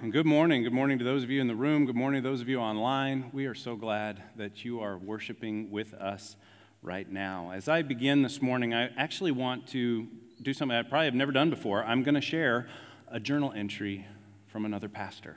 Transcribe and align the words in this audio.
And 0.00 0.12
good 0.12 0.26
morning. 0.26 0.62
Good 0.62 0.72
morning 0.72 1.00
to 1.00 1.04
those 1.04 1.24
of 1.24 1.30
you 1.30 1.40
in 1.40 1.48
the 1.48 1.56
room. 1.56 1.84
Good 1.84 1.96
morning 1.96 2.22
to 2.22 2.28
those 2.28 2.40
of 2.40 2.48
you 2.48 2.60
online. 2.60 3.30
We 3.32 3.46
are 3.46 3.54
so 3.54 3.74
glad 3.74 4.22
that 4.36 4.64
you 4.64 4.78
are 4.78 4.96
worshiping 4.96 5.72
with 5.72 5.92
us 5.92 6.36
right 6.82 7.10
now. 7.10 7.50
As 7.50 7.68
I 7.68 7.82
begin 7.82 8.22
this 8.22 8.40
morning, 8.40 8.72
I 8.72 8.90
actually 8.96 9.32
want 9.32 9.66
to 9.70 10.06
do 10.40 10.54
something 10.54 10.76
I 10.76 10.82
probably 10.82 11.06
have 11.06 11.16
never 11.16 11.32
done 11.32 11.50
before. 11.50 11.82
I'm 11.82 12.04
going 12.04 12.14
to 12.14 12.20
share 12.20 12.68
a 13.08 13.18
journal 13.18 13.52
entry 13.56 14.06
from 14.46 14.64
another 14.64 14.88
pastor. 14.88 15.36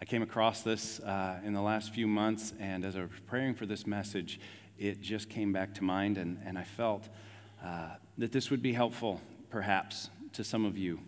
I 0.00 0.04
came 0.04 0.22
across 0.22 0.62
this 0.62 1.00
uh, 1.00 1.40
in 1.44 1.52
the 1.52 1.62
last 1.62 1.92
few 1.92 2.06
months, 2.06 2.54
and 2.60 2.84
as 2.84 2.94
I 2.94 3.00
was 3.00 3.10
preparing 3.10 3.56
for 3.56 3.66
this 3.66 3.88
message, 3.88 4.38
it 4.78 5.00
just 5.00 5.28
came 5.28 5.52
back 5.52 5.74
to 5.74 5.82
mind, 5.82 6.16
and, 6.16 6.38
and 6.46 6.56
I 6.56 6.62
felt 6.62 7.08
uh, 7.60 7.88
that 8.18 8.30
this 8.30 8.52
would 8.52 8.62
be 8.62 8.72
helpful, 8.72 9.20
perhaps, 9.50 10.10
to 10.34 10.44
some 10.44 10.64
of 10.64 10.78
you. 10.78 11.00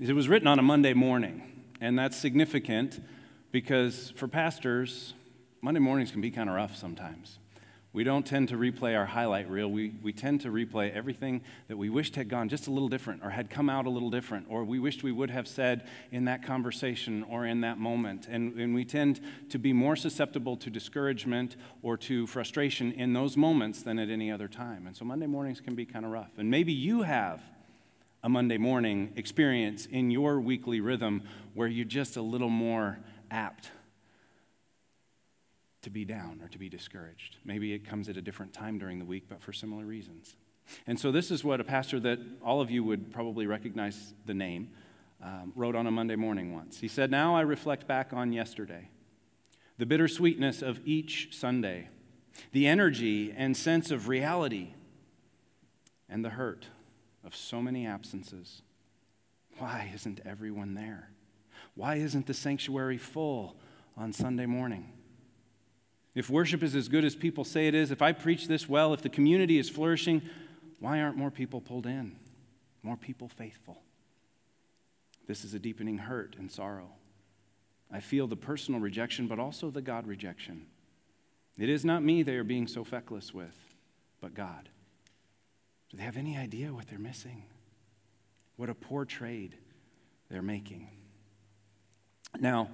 It 0.00 0.14
was 0.14 0.30
written 0.30 0.48
on 0.48 0.58
a 0.58 0.62
Monday 0.62 0.94
morning, 0.94 1.51
and 1.82 1.98
that's 1.98 2.16
significant 2.16 3.02
because 3.50 4.12
for 4.14 4.28
pastors, 4.28 5.14
Monday 5.60 5.80
mornings 5.80 6.12
can 6.12 6.20
be 6.20 6.30
kind 6.30 6.48
of 6.48 6.54
rough 6.54 6.76
sometimes. 6.76 7.40
We 7.92 8.04
don't 8.04 8.24
tend 8.24 8.48
to 8.48 8.56
replay 8.56 8.96
our 8.96 9.04
highlight 9.04 9.50
reel. 9.50 9.68
We, 9.68 9.92
we 10.00 10.12
tend 10.12 10.42
to 10.42 10.48
replay 10.48 10.94
everything 10.94 11.42
that 11.66 11.76
we 11.76 11.90
wished 11.90 12.14
had 12.14 12.28
gone 12.28 12.48
just 12.48 12.68
a 12.68 12.70
little 12.70 12.88
different 12.88 13.22
or 13.24 13.30
had 13.30 13.50
come 13.50 13.68
out 13.68 13.84
a 13.86 13.90
little 13.90 14.10
different 14.10 14.46
or 14.48 14.64
we 14.64 14.78
wished 14.78 15.02
we 15.02 15.10
would 15.10 15.28
have 15.28 15.46
said 15.46 15.86
in 16.12 16.24
that 16.26 16.44
conversation 16.44 17.24
or 17.24 17.44
in 17.46 17.60
that 17.62 17.78
moment. 17.78 18.28
And, 18.30 18.54
and 18.54 18.74
we 18.74 18.84
tend 18.84 19.20
to 19.50 19.58
be 19.58 19.72
more 19.72 19.96
susceptible 19.96 20.56
to 20.58 20.70
discouragement 20.70 21.56
or 21.82 21.96
to 21.98 22.28
frustration 22.28 22.92
in 22.92 23.12
those 23.12 23.36
moments 23.36 23.82
than 23.82 23.98
at 23.98 24.08
any 24.08 24.30
other 24.30 24.48
time. 24.48 24.86
And 24.86 24.96
so 24.96 25.04
Monday 25.04 25.26
mornings 25.26 25.60
can 25.60 25.74
be 25.74 25.84
kind 25.84 26.06
of 26.06 26.12
rough. 26.12 26.30
And 26.38 26.48
maybe 26.48 26.72
you 26.72 27.02
have 27.02 27.42
a 28.22 28.28
Monday 28.28 28.58
morning 28.58 29.12
experience 29.16 29.86
in 29.86 30.10
your 30.10 30.40
weekly 30.40 30.80
rhythm 30.80 31.22
where 31.54 31.66
you're 31.66 31.84
just 31.84 32.16
a 32.16 32.22
little 32.22 32.48
more 32.48 32.98
apt 33.30 33.70
to 35.82 35.90
be 35.90 36.04
down 36.04 36.40
or 36.40 36.48
to 36.48 36.58
be 36.58 36.68
discouraged. 36.68 37.36
Maybe 37.44 37.72
it 37.72 37.84
comes 37.84 38.08
at 38.08 38.16
a 38.16 38.22
different 38.22 38.52
time 38.52 38.78
during 38.78 39.00
the 39.00 39.04
week, 39.04 39.24
but 39.28 39.42
for 39.42 39.52
similar 39.52 39.84
reasons. 39.84 40.36
And 40.86 40.98
so, 40.98 41.10
this 41.10 41.32
is 41.32 41.42
what 41.42 41.60
a 41.60 41.64
pastor 41.64 41.98
that 42.00 42.20
all 42.40 42.60
of 42.60 42.70
you 42.70 42.84
would 42.84 43.12
probably 43.12 43.46
recognize 43.48 44.14
the 44.26 44.34
name 44.34 44.70
um, 45.20 45.52
wrote 45.56 45.74
on 45.74 45.88
a 45.88 45.90
Monday 45.90 46.14
morning 46.14 46.54
once. 46.54 46.80
He 46.80 46.86
said, 46.86 47.10
Now 47.10 47.34
I 47.34 47.40
reflect 47.40 47.88
back 47.88 48.12
on 48.12 48.32
yesterday, 48.32 48.88
the 49.78 49.86
bittersweetness 49.86 50.62
of 50.62 50.78
each 50.84 51.30
Sunday, 51.32 51.88
the 52.52 52.68
energy 52.68 53.34
and 53.36 53.56
sense 53.56 53.90
of 53.90 54.06
reality, 54.06 54.74
and 56.08 56.24
the 56.24 56.30
hurt 56.30 56.66
of 57.24 57.36
so 57.36 57.62
many 57.62 57.86
absences. 57.86 58.62
Why 59.58 59.90
isn't 59.94 60.20
everyone 60.24 60.74
there? 60.74 61.10
Why 61.74 61.96
isn't 61.96 62.26
the 62.26 62.34
sanctuary 62.34 62.98
full 62.98 63.56
on 63.96 64.12
Sunday 64.12 64.46
morning? 64.46 64.92
If 66.14 66.28
worship 66.28 66.62
is 66.62 66.74
as 66.74 66.88
good 66.88 67.04
as 67.04 67.16
people 67.16 67.44
say 67.44 67.68
it 67.68 67.74
is, 67.74 67.90
if 67.90 68.02
I 68.02 68.12
preach 68.12 68.46
this 68.46 68.68
well, 68.68 68.92
if 68.92 69.02
the 69.02 69.08
community 69.08 69.58
is 69.58 69.70
flourishing, 69.70 70.22
why 70.78 71.00
aren't 71.00 71.16
more 71.16 71.30
people 71.30 71.60
pulled 71.60 71.86
in? 71.86 72.16
More 72.82 72.96
people 72.96 73.28
faithful? 73.28 73.82
This 75.26 75.44
is 75.44 75.54
a 75.54 75.58
deepening 75.58 75.98
hurt 75.98 76.36
and 76.38 76.50
sorrow. 76.50 76.90
I 77.90 78.00
feel 78.00 78.26
the 78.26 78.36
personal 78.36 78.80
rejection, 78.80 79.26
but 79.26 79.38
also 79.38 79.70
the 79.70 79.82
God 79.82 80.06
rejection. 80.06 80.66
It 81.58 81.68
is 81.68 81.84
not 81.84 82.02
me 82.02 82.22
they 82.22 82.36
are 82.36 82.44
being 82.44 82.66
so 82.66 82.84
feckless 82.84 83.32
with, 83.32 83.56
but 84.20 84.34
God. 84.34 84.68
Do 85.92 85.98
they 85.98 86.04
have 86.04 86.16
any 86.16 86.38
idea 86.38 86.72
what 86.72 86.88
they're 86.88 86.98
missing? 86.98 87.44
What 88.56 88.70
a 88.70 88.74
poor 88.74 89.04
trade 89.04 89.54
they're 90.30 90.40
making. 90.40 90.88
Now, 92.40 92.70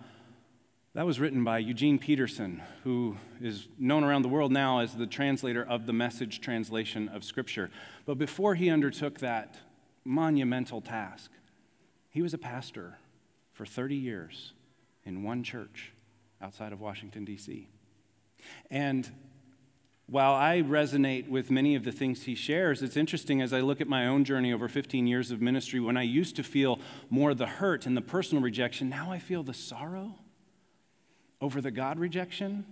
that 0.94 1.04
was 1.04 1.18
written 1.18 1.42
by 1.42 1.58
Eugene 1.58 1.98
Peterson, 1.98 2.62
who 2.84 3.16
is 3.40 3.66
known 3.76 4.04
around 4.04 4.22
the 4.22 4.28
world 4.28 4.52
now 4.52 4.78
as 4.78 4.94
the 4.94 5.06
translator 5.06 5.64
of 5.64 5.84
the 5.84 5.92
message 5.92 6.40
translation 6.40 7.08
of 7.08 7.24
Scripture. 7.24 7.70
But 8.06 8.18
before 8.18 8.54
he 8.54 8.70
undertook 8.70 9.18
that 9.18 9.56
monumental 10.04 10.80
task, 10.80 11.32
he 12.10 12.22
was 12.22 12.34
a 12.34 12.38
pastor 12.38 12.98
for 13.52 13.66
30 13.66 13.96
years 13.96 14.52
in 15.04 15.24
one 15.24 15.42
church 15.42 15.92
outside 16.40 16.72
of 16.72 16.80
Washington, 16.80 17.24
D.C. 17.24 17.68
And 18.70 19.10
while 20.10 20.32
I 20.32 20.62
resonate 20.62 21.28
with 21.28 21.50
many 21.50 21.74
of 21.74 21.84
the 21.84 21.92
things 21.92 22.22
he 22.22 22.34
shares, 22.34 22.82
it's 22.82 22.96
interesting 22.96 23.42
as 23.42 23.52
I 23.52 23.60
look 23.60 23.82
at 23.82 23.88
my 23.88 24.06
own 24.06 24.24
journey 24.24 24.54
over 24.54 24.66
15 24.66 25.06
years 25.06 25.30
of 25.30 25.42
ministry, 25.42 25.80
when 25.80 25.98
I 25.98 26.02
used 26.02 26.34
to 26.36 26.42
feel 26.42 26.80
more 27.10 27.34
the 27.34 27.46
hurt 27.46 27.84
and 27.84 27.94
the 27.94 28.00
personal 28.00 28.42
rejection, 28.42 28.88
now 28.88 29.12
I 29.12 29.18
feel 29.18 29.42
the 29.42 29.52
sorrow 29.52 30.14
over 31.42 31.60
the 31.60 31.70
God 31.70 31.98
rejection 31.98 32.64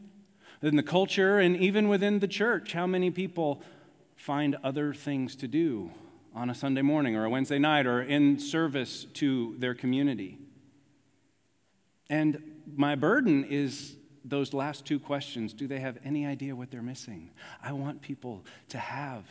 in 0.62 0.76
the 0.76 0.82
culture 0.82 1.38
and 1.38 1.58
even 1.58 1.88
within 1.88 2.20
the 2.20 2.28
church. 2.28 2.72
How 2.72 2.86
many 2.86 3.10
people 3.10 3.62
find 4.16 4.56
other 4.64 4.94
things 4.94 5.36
to 5.36 5.46
do 5.46 5.90
on 6.34 6.48
a 6.48 6.54
Sunday 6.54 6.80
morning 6.80 7.16
or 7.16 7.26
a 7.26 7.30
Wednesday 7.30 7.58
night 7.58 7.86
or 7.86 8.00
in 8.00 8.38
service 8.38 9.04
to 9.12 9.56
their 9.58 9.74
community? 9.74 10.38
And 12.08 12.62
my 12.74 12.94
burden 12.94 13.44
is 13.44 13.96
those 14.28 14.52
last 14.52 14.84
two 14.84 14.98
questions 14.98 15.52
do 15.52 15.66
they 15.66 15.80
have 15.80 15.98
any 16.04 16.26
idea 16.26 16.54
what 16.54 16.70
they're 16.70 16.82
missing? 16.82 17.30
I 17.62 17.72
want 17.72 18.02
people 18.02 18.44
to 18.70 18.78
have 18.78 19.24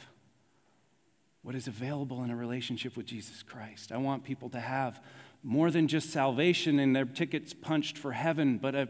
what 1.44 1.56
is 1.56 1.68
available 1.68 2.24
in 2.24 2.32
a 2.32 2.36
relationship 2.36 2.98
with 2.98 3.06
Jesus 3.06 3.44
Christ. 3.44 3.92
I 3.92 3.98
want 3.98 4.24
people 4.24 4.50
to 4.50 4.60
have 4.60 5.00
more 5.44 5.70
than 5.70 5.88
just 5.88 6.10
salvation 6.10 6.80
and 6.80 6.96
their 6.96 7.06
tickets 7.06 7.54
punched 7.54 8.00
for 8.00 8.12
heaven, 8.12 8.58
but 8.58 8.74
a 8.74 8.90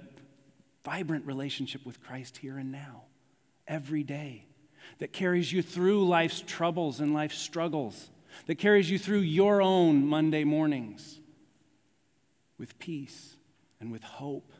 vibrant 0.86 1.26
relationship 1.26 1.86
with 1.86 2.02
Christ 2.02 2.38
here 2.38 2.58
and 2.58 2.72
now, 2.72 3.04
every 3.68 4.04
day, 4.04 4.46
that 5.00 5.12
carries 5.12 5.52
you 5.52 5.62
through 5.62 6.08
life's 6.08 6.42
troubles 6.48 7.02
and 7.02 7.14
life's 7.14 7.38
struggles, 7.38 8.10
that 8.46 8.56
carries 8.56 8.90
you 8.90 8.98
through 8.98 9.20
your 9.20 9.62
own 9.62 10.08
Monday 10.08 10.46
mornings 10.46 11.20
with 12.58 12.80
peace 12.80 13.36
and 13.82 13.92
with 13.92 14.04
hope. 14.04 14.54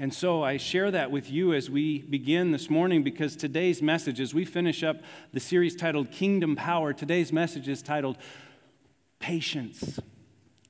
And 0.00 0.14
so 0.14 0.44
I 0.44 0.58
share 0.58 0.92
that 0.92 1.10
with 1.10 1.28
you 1.28 1.52
as 1.54 1.68
we 1.68 2.02
begin 2.02 2.52
this 2.52 2.70
morning 2.70 3.02
because 3.02 3.34
today's 3.34 3.82
message, 3.82 4.20
as 4.20 4.32
we 4.32 4.44
finish 4.44 4.84
up 4.84 4.98
the 5.32 5.40
series 5.40 5.74
titled 5.74 6.12
Kingdom 6.12 6.54
Power, 6.54 6.92
today's 6.92 7.32
message 7.32 7.66
is 7.66 7.82
titled 7.82 8.16
Patience 9.18 9.98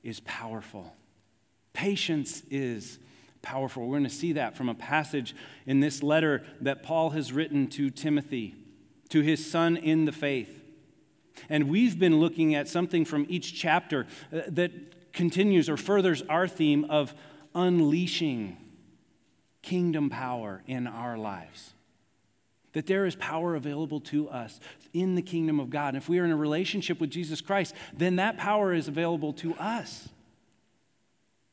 is 0.01 0.19
Powerful. 0.21 0.95
Patience 1.73 2.41
is 2.49 2.97
powerful. 3.43 3.83
We're 3.83 3.99
going 3.99 4.03
to 4.05 4.09
see 4.09 4.33
that 4.33 4.57
from 4.57 4.67
a 4.67 4.73
passage 4.73 5.35
in 5.67 5.79
this 5.79 6.01
letter 6.01 6.43
that 6.61 6.81
Paul 6.81 7.11
has 7.11 7.31
written 7.31 7.67
to 7.67 7.91
Timothy, 7.91 8.55
to 9.09 9.21
his 9.21 9.49
son 9.49 9.77
in 9.77 10.05
the 10.05 10.11
faith. 10.11 10.63
And 11.49 11.69
we've 11.69 11.99
been 11.99 12.19
looking 12.19 12.55
at 12.55 12.67
something 12.67 13.05
from 13.05 13.27
each 13.29 13.53
chapter 13.53 14.07
uh, 14.33 14.41
that 14.47 15.13
continues 15.13 15.69
or 15.69 15.77
furthers 15.77 16.23
our 16.23 16.47
theme 16.47 16.85
of 16.89 17.13
unleashing 17.53 18.57
kingdom 19.69 20.09
power 20.09 20.63
in 20.65 20.87
our 20.87 21.15
lives. 21.15 21.73
That 22.73 22.87
there 22.87 23.05
is 23.05 23.15
power 23.15 23.55
available 23.55 23.99
to 24.01 24.27
us 24.29 24.59
in 24.93 25.13
the 25.13 25.21
kingdom 25.21 25.59
of 25.59 25.69
God. 25.69 25.89
And 25.89 25.97
if 25.97 26.09
we 26.09 26.17
are 26.17 26.25
in 26.25 26.31
a 26.31 26.35
relationship 26.35 26.99
with 26.99 27.11
Jesus 27.11 27.39
Christ, 27.39 27.75
then 27.95 28.15
that 28.15 28.37
power 28.37 28.73
is 28.73 28.87
available 28.87 29.33
to 29.33 29.53
us. 29.55 30.09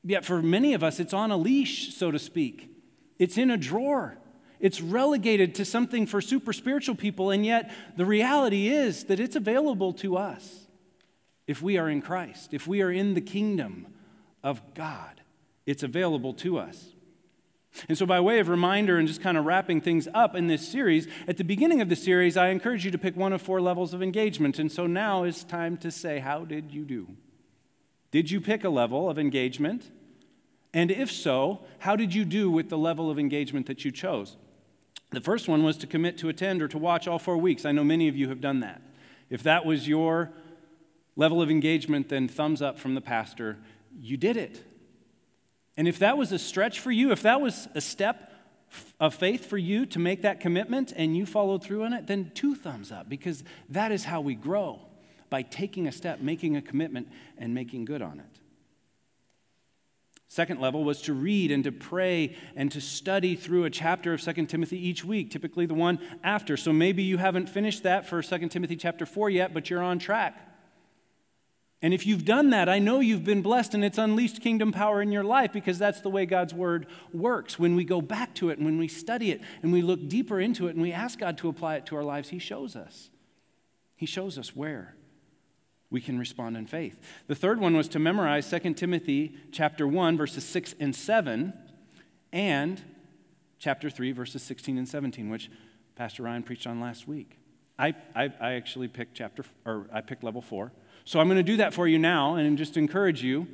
Yet 0.02 0.24
for 0.24 0.40
many 0.40 0.72
of 0.72 0.82
us, 0.82 0.98
it's 0.98 1.12
on 1.12 1.30
a 1.30 1.36
leash, 1.36 1.94
so 1.94 2.10
to 2.10 2.18
speak. 2.18 2.70
It's 3.18 3.36
in 3.36 3.50
a 3.50 3.56
drawer. 3.56 4.16
It's 4.60 4.80
relegated 4.80 5.56
to 5.56 5.66
something 5.66 6.06
for 6.06 6.22
super 6.22 6.54
spiritual 6.54 6.94
people, 6.94 7.30
and 7.30 7.44
yet 7.44 7.70
the 7.96 8.06
reality 8.06 8.68
is 8.68 9.04
that 9.04 9.20
it's 9.20 9.36
available 9.36 9.92
to 9.94 10.16
us 10.16 10.66
if 11.46 11.60
we 11.60 11.76
are 11.76 11.90
in 11.90 12.00
Christ, 12.00 12.54
if 12.54 12.66
we 12.66 12.80
are 12.80 12.90
in 12.90 13.12
the 13.12 13.20
kingdom 13.20 13.88
of 14.42 14.62
God. 14.74 15.20
It's 15.66 15.82
available 15.82 16.32
to 16.34 16.58
us. 16.58 16.95
And 17.88 17.98
so, 17.98 18.06
by 18.06 18.20
way 18.20 18.38
of 18.38 18.48
reminder 18.48 18.98
and 18.98 19.06
just 19.06 19.20
kind 19.20 19.36
of 19.36 19.44
wrapping 19.44 19.80
things 19.80 20.08
up 20.14 20.34
in 20.34 20.46
this 20.46 20.66
series, 20.66 21.06
at 21.28 21.36
the 21.36 21.44
beginning 21.44 21.80
of 21.80 21.88
the 21.88 21.96
series, 21.96 22.36
I 22.36 22.48
encourage 22.48 22.84
you 22.84 22.90
to 22.90 22.98
pick 22.98 23.16
one 23.16 23.32
of 23.32 23.42
four 23.42 23.60
levels 23.60 23.92
of 23.92 24.02
engagement. 24.02 24.58
And 24.58 24.72
so 24.72 24.86
now 24.86 25.24
it's 25.24 25.44
time 25.44 25.76
to 25.78 25.90
say, 25.90 26.18
How 26.18 26.44
did 26.44 26.72
you 26.72 26.84
do? 26.84 27.08
Did 28.10 28.30
you 28.30 28.40
pick 28.40 28.64
a 28.64 28.70
level 28.70 29.10
of 29.10 29.18
engagement? 29.18 29.90
And 30.72 30.90
if 30.90 31.10
so, 31.10 31.60
how 31.78 31.96
did 31.96 32.14
you 32.14 32.24
do 32.24 32.50
with 32.50 32.68
the 32.68 32.78
level 32.78 33.10
of 33.10 33.18
engagement 33.18 33.66
that 33.66 33.84
you 33.84 33.90
chose? 33.90 34.36
The 35.10 35.20
first 35.20 35.48
one 35.48 35.62
was 35.62 35.78
to 35.78 35.86
commit 35.86 36.18
to 36.18 36.28
attend 36.28 36.62
or 36.62 36.68
to 36.68 36.78
watch 36.78 37.08
all 37.08 37.18
four 37.18 37.38
weeks. 37.38 37.64
I 37.64 37.72
know 37.72 37.84
many 37.84 38.08
of 38.08 38.16
you 38.16 38.28
have 38.28 38.40
done 38.40 38.60
that. 38.60 38.82
If 39.30 39.42
that 39.44 39.64
was 39.64 39.88
your 39.88 40.32
level 41.16 41.40
of 41.40 41.50
engagement, 41.50 42.08
then 42.08 42.28
thumbs 42.28 42.60
up 42.60 42.78
from 42.78 42.94
the 42.94 43.00
pastor. 43.00 43.58
You 43.98 44.16
did 44.16 44.36
it. 44.36 44.62
And 45.76 45.86
if 45.86 45.98
that 45.98 46.16
was 46.16 46.32
a 46.32 46.38
stretch 46.38 46.80
for 46.80 46.90
you, 46.90 47.12
if 47.12 47.22
that 47.22 47.40
was 47.40 47.68
a 47.74 47.80
step 47.80 48.32
of 48.98 49.14
faith 49.14 49.46
for 49.46 49.58
you 49.58 49.86
to 49.86 49.98
make 49.98 50.22
that 50.22 50.40
commitment 50.40 50.92
and 50.96 51.16
you 51.16 51.26
followed 51.26 51.62
through 51.62 51.84
on 51.84 51.92
it, 51.92 52.06
then 52.06 52.32
two 52.34 52.54
thumbs 52.54 52.90
up 52.90 53.08
because 53.08 53.44
that 53.68 53.92
is 53.92 54.04
how 54.04 54.20
we 54.20 54.34
grow. 54.34 54.80
by 55.28 55.42
taking 55.42 55.88
a 55.88 55.92
step, 55.92 56.20
making 56.20 56.56
a 56.56 56.62
commitment, 56.62 57.08
and 57.36 57.52
making 57.52 57.84
good 57.84 58.00
on 58.00 58.20
it. 58.20 58.40
Second 60.28 60.60
level 60.60 60.84
was 60.84 61.02
to 61.02 61.14
read 61.14 61.50
and 61.50 61.64
to 61.64 61.72
pray 61.72 62.36
and 62.56 62.70
to 62.72 62.80
study 62.80 63.36
through 63.36 63.64
a 63.64 63.70
chapter 63.70 64.12
of 64.12 64.20
2 64.20 64.46
Timothy 64.46 64.78
each 64.78 65.04
week, 65.04 65.30
typically 65.30 65.66
the 65.66 65.74
one 65.74 65.98
after. 66.22 66.56
So 66.56 66.72
maybe 66.72 67.02
you 67.02 67.16
haven't 67.16 67.48
finished 67.48 67.84
that 67.84 68.06
for 68.06 68.22
2 68.22 68.48
Timothy 68.48 68.76
chapter 68.76 69.06
4 69.06 69.30
yet, 69.30 69.54
but 69.54 69.70
you're 69.70 69.82
on 69.82 69.98
track. 69.98 70.45
And 71.82 71.92
if 71.92 72.06
you've 72.06 72.24
done 72.24 72.50
that, 72.50 72.68
I 72.68 72.78
know 72.78 73.00
you've 73.00 73.24
been 73.24 73.42
blessed 73.42 73.74
and 73.74 73.84
it's 73.84 73.98
unleashed 73.98 74.40
kingdom 74.40 74.72
power 74.72 75.02
in 75.02 75.12
your 75.12 75.24
life 75.24 75.52
because 75.52 75.78
that's 75.78 76.00
the 76.00 76.08
way 76.08 76.24
God's 76.24 76.54
word 76.54 76.86
works. 77.12 77.58
When 77.58 77.76
we 77.76 77.84
go 77.84 78.00
back 78.00 78.34
to 78.36 78.48
it 78.48 78.56
and 78.56 78.64
when 78.64 78.78
we 78.78 78.88
study 78.88 79.30
it 79.30 79.42
and 79.62 79.72
we 79.72 79.82
look 79.82 80.08
deeper 80.08 80.40
into 80.40 80.68
it 80.68 80.70
and 80.70 80.80
we 80.80 80.92
ask 80.92 81.18
God 81.18 81.36
to 81.38 81.48
apply 81.48 81.76
it 81.76 81.86
to 81.86 81.96
our 81.96 82.04
lives, 82.04 82.30
He 82.30 82.38
shows 82.38 82.76
us. 82.76 83.10
He 83.94 84.06
shows 84.06 84.38
us 84.38 84.56
where 84.56 84.96
we 85.90 86.00
can 86.00 86.18
respond 86.18 86.56
in 86.56 86.66
faith. 86.66 86.98
The 87.26 87.34
third 87.34 87.60
one 87.60 87.76
was 87.76 87.88
to 87.88 87.98
memorize 87.98 88.50
2 88.50 88.74
Timothy 88.74 89.36
chapter 89.52 89.86
1 89.86 90.16
verses 90.16 90.44
6 90.44 90.74
and 90.80 90.94
7 90.94 91.52
and 92.32 92.82
chapter 93.58 93.90
3 93.90 94.12
verses 94.12 94.42
16 94.42 94.78
and 94.78 94.88
17 94.88 95.28
which 95.28 95.50
Pastor 95.94 96.24
Ryan 96.24 96.42
preached 96.42 96.66
on 96.66 96.80
last 96.80 97.06
week. 97.06 97.38
I, 97.78 97.94
I, 98.14 98.32
I 98.40 98.52
actually 98.54 98.88
picked 98.88 99.14
chapter 99.14 99.44
or 99.64 99.86
I 99.92 100.00
picked 100.00 100.24
level 100.24 100.42
4. 100.42 100.72
So 101.06 101.20
I'm 101.20 101.28
going 101.28 101.36
to 101.38 101.42
do 101.44 101.56
that 101.58 101.72
for 101.72 101.86
you 101.86 101.98
now 101.98 102.34
and 102.34 102.58
just 102.58 102.76
encourage 102.76 103.22
you 103.22 103.46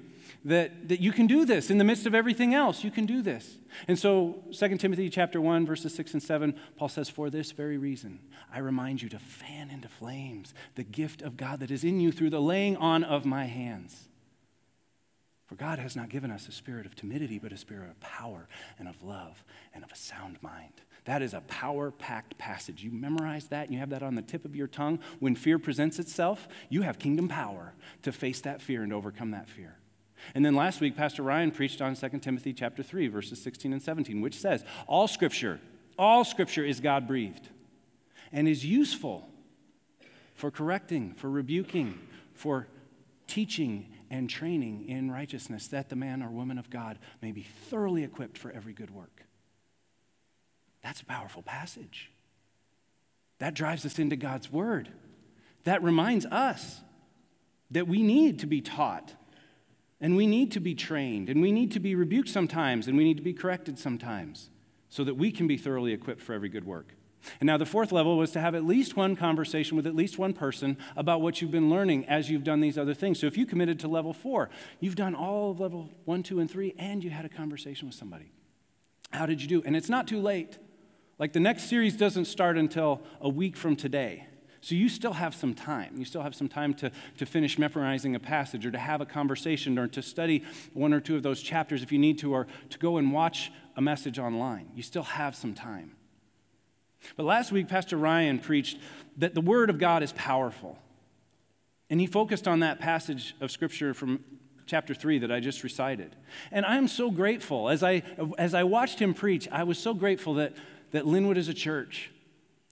that, 0.47 0.89
that 0.89 1.01
you 1.01 1.13
can 1.13 1.27
do 1.27 1.45
this 1.45 1.71
in 1.71 1.77
the 1.77 1.85
midst 1.85 2.07
of 2.07 2.15
everything 2.15 2.55
else. 2.55 2.83
You 2.83 2.91
can 2.91 3.05
do 3.05 3.21
this. 3.21 3.59
And 3.87 3.99
so 3.99 4.43
2 4.59 4.79
Timothy 4.79 5.11
chapter 5.11 5.39
1, 5.39 5.67
verses 5.67 5.95
6 5.95 6.15
and 6.15 6.23
7, 6.23 6.55
Paul 6.77 6.89
says, 6.89 7.11
For 7.11 7.29
this 7.29 7.53
very 7.53 7.77
reason, 7.77 8.21
I 8.53 8.59
remind 8.59 9.03
you 9.03 9.11
to 9.11 9.19
fan 9.19 9.69
into 9.69 9.87
flames 9.87 10.55
the 10.77 10.83
gift 10.83 11.21
of 11.21 11.37
God 11.37 11.61
that 11.61 11.71
is 11.71 11.85
in 11.85 12.01
you 12.01 12.11
through 12.11 12.31
the 12.31 12.41
laying 12.41 12.77
on 12.79 13.05
of 13.05 13.27
my 13.27 13.45
hands. 13.45 14.09
For 15.45 15.55
God 15.55 15.79
has 15.79 15.95
not 15.95 16.09
given 16.09 16.31
us 16.31 16.49
a 16.49 16.53
spirit 16.53 16.87
of 16.87 16.97
timidity, 16.97 17.39
but 17.39 17.53
a 17.53 17.59
spirit 17.59 17.91
of 17.91 18.01
power 18.01 18.49
and 18.79 18.89
of 18.89 19.03
love 19.03 19.45
and 19.75 19.85
of 19.85 19.93
a 19.93 19.97
sound 19.97 20.39
mind. 20.43 20.81
That 21.05 21.23
is 21.23 21.35
a 21.35 21.41
power 21.43 21.91
packed 21.91 22.39
passage. 22.39 22.85
You 22.85 22.93
memorize 22.93 23.49
that 23.49 23.65
and 23.65 23.73
you 23.73 23.81
have 23.81 23.91
that 23.91 24.03
on 24.03 24.15
the 24.15 24.23
tip 24.23 24.45
of 24.45 24.55
your 24.55 24.69
tongue. 24.69 25.01
When 25.19 25.35
fear 25.35 25.59
presents 25.59 25.99
itself, 25.99 26.47
you 26.69 26.83
have 26.83 26.99
kingdom 26.99 27.29
power 27.29 27.75
to 28.03 28.13
face 28.13 28.41
that 28.43 28.63
fear 28.63 28.83
and 28.83 28.93
overcome 28.93 29.33
that 29.33 29.49
fear. 29.49 29.77
And 30.35 30.45
then 30.45 30.55
last 30.55 30.81
week, 30.81 30.97
Pastor 30.97 31.23
Ryan 31.25 31.51
preached 31.51 31.83
on 31.83 31.97
2 31.97 32.09
Timothy 32.21 32.53
chapter 32.53 32.85
3, 32.85 33.09
verses 33.09 33.43
16 33.43 33.73
and 33.73 33.83
17, 33.83 34.21
which 34.21 34.39
says, 34.39 34.65
All 34.87 35.09
scripture, 35.09 35.61
all 35.99 36.25
scripture 36.25 36.65
is 36.65 36.79
God 36.79 37.09
breathed 37.09 37.49
and 38.31 38.47
is 38.47 38.65
useful 38.65 39.29
for 40.35 40.53
correcting, 40.53 41.15
for 41.15 41.29
rebuking, 41.29 41.99
for 42.35 42.69
teaching 43.27 43.89
and 44.11 44.31
training 44.31 44.89
in 44.89 45.11
righteousness, 45.11 45.69
that 45.69 45.89
the 45.89 45.97
man 45.97 46.23
or 46.23 46.29
woman 46.29 46.59
of 46.59 46.71
God 46.71 46.99
may 47.21 47.33
be 47.33 47.43
thoroughly 47.43 48.05
equipped 48.05 48.39
for 48.39 48.53
every 48.53 48.73
good 48.73 48.91
work. 48.91 49.22
That's 50.83 51.01
a 51.01 51.05
powerful 51.05 51.43
passage. 51.43 52.11
That 53.39 53.55
drives 53.55 53.87
us 53.87 53.99
into 53.99 54.17
God's 54.17 54.51
word. 54.51 54.89
That 55.65 55.83
reminds 55.83 56.27
us 56.27 56.81
that 57.71 57.89
we 57.89 58.03
need 58.03 58.41
to 58.41 58.47
be 58.47 58.61
taught 58.61 59.15
and 60.03 60.17
we 60.17 60.27
need 60.27 60.51
to 60.53 60.61
be 60.61 60.75
trained, 60.75 61.29
and 61.29 61.41
we 61.41 61.53
need 61.53 61.71
to 61.71 61.81
be 61.81 61.95
rebuked 61.95 62.29
sometimes, 62.29 62.89
and 62.89 62.97
we 62.97 63.05
need 63.05 63.19
to 63.19 63.23
be 63.23 63.33
corrected 63.33 63.79
sometimes, 63.79 64.51
so 64.89 65.05
that 65.05 65.15
we 65.15 65.31
can 65.31 65.47
be 65.47 65.57
thoroughly 65.57 65.93
equipped 65.93 66.21
for 66.21 66.33
every 66.33 66.49
good 66.49 66.67
work. 66.67 66.93
And 67.41 67.47
now, 67.47 67.57
the 67.57 67.65
fourth 67.65 67.93
level 67.93 68.19
was 68.19 68.33
to 68.33 68.41
have 68.41 68.57
at 68.57 68.65
least 68.65 68.97
one 68.97 69.15
conversation 69.15 69.77
with 69.77 69.87
at 69.87 69.95
least 69.95 70.19
one 70.19 70.33
person 70.33 70.77
about 70.97 71.21
what 71.21 71.41
you've 71.41 71.53
been 71.53 71.71
learning 71.71 72.07
as 72.07 72.29
you've 72.29 72.43
done 72.43 72.61
these 72.61 72.77
other 72.77 72.95
things. 72.95 73.21
So, 73.21 73.29
if 73.29 73.39
you 73.39 73.47
committed 73.47 73.79
to 73.79 73.89
level 73.89 74.13
four, 74.13 74.51
you've 74.81 74.97
done 74.97 75.15
all 75.15 75.53
of 75.53 75.61
level 75.61 75.89
one, 76.05 76.25
two, 76.25 76.41
and 76.41 76.51
three, 76.51 76.75
and 76.79 77.05
you 77.05 77.11
had 77.11 77.25
a 77.25 77.29
conversation 77.29 77.87
with 77.87 77.95
somebody. 77.95 78.33
How 79.13 79.27
did 79.27 79.41
you 79.41 79.47
do? 79.47 79.63
And 79.65 79.77
it's 79.77 79.89
not 79.89 80.09
too 80.09 80.21
late. 80.21 80.59
Like 81.23 81.33
the 81.33 81.39
next 81.39 81.69
series 81.69 81.97
doesn't 81.97 82.25
start 82.25 82.59
until 82.59 83.01
a 83.21 83.29
week 83.29 83.57
from 83.57 83.77
today. 83.77 84.27
So 84.61 84.75
you 84.75 84.89
still 84.89 85.13
have 85.13 85.37
some 85.37 85.55
time. 85.55 85.95
You 85.97 86.05
still 86.05 86.23
have 86.23 86.35
some 86.35 86.49
time 86.49 86.75
to, 86.75 86.91
to 87.19 87.27
finish 87.27 87.61
memorizing 87.61 88.17
a 88.17 88.19
passage 88.19 88.67
or 88.67 88.73
to 88.73 88.79
have 88.79 89.01
a 89.01 89.07
conversation 89.07 89.79
or 89.79 89.87
to 89.87 90.03
study 90.03 90.43
one 90.73 90.93
or 90.93 90.99
two 90.99 91.15
of 91.15 91.23
those 91.23 91.41
chapters 91.41 91.81
if 91.81 91.93
you 91.93 91.99
need 92.01 92.19
to, 92.19 92.35
or 92.35 92.49
to 92.71 92.79
go 92.81 92.97
and 92.97 93.13
watch 93.13 93.53
a 93.77 93.81
message 93.81 94.19
online. 94.19 94.73
You 94.75 94.83
still 94.83 95.05
have 95.05 95.37
some 95.37 95.55
time. 95.55 95.93
But 97.17 97.25
last 97.25 97.53
week, 97.53 97.69
Pastor 97.69 97.97
Ryan 97.97 98.41
preached 98.41 98.81
that 99.19 99.33
the 99.33 99.41
Word 99.41 99.71
of 99.71 99.79
God 99.79 100.03
is 100.03 100.11
powerful. 100.15 100.77
And 101.89 102.01
he 102.01 102.09
focused 102.09 102.49
on 102.49 102.59
that 102.61 102.81
passage 102.81 103.37
of 103.41 103.53
Scripture 103.53 103.95
from 103.95 104.25
chapter 104.67 104.93
3 104.93 105.21
that 105.21 105.31
I 105.31 105.39
just 105.39 105.63
recited. 105.63 106.17
And 106.51 106.67
I'm 106.67 106.89
so 106.89 107.13
grateful. 107.13 107.69
As 107.69 107.85
I, 107.85 108.03
as 108.39 108.55
I 108.55 108.65
watched 108.65 108.99
him 108.99 109.15
preach, 109.15 109.49
I 109.53 109.63
was 109.63 109.79
so 109.79 109.95
grateful 109.95 110.35
that, 110.35 110.55
that 110.93 111.07
Linwood 111.07 111.37
is 111.37 111.49
a 111.49 111.55
church 111.55 112.11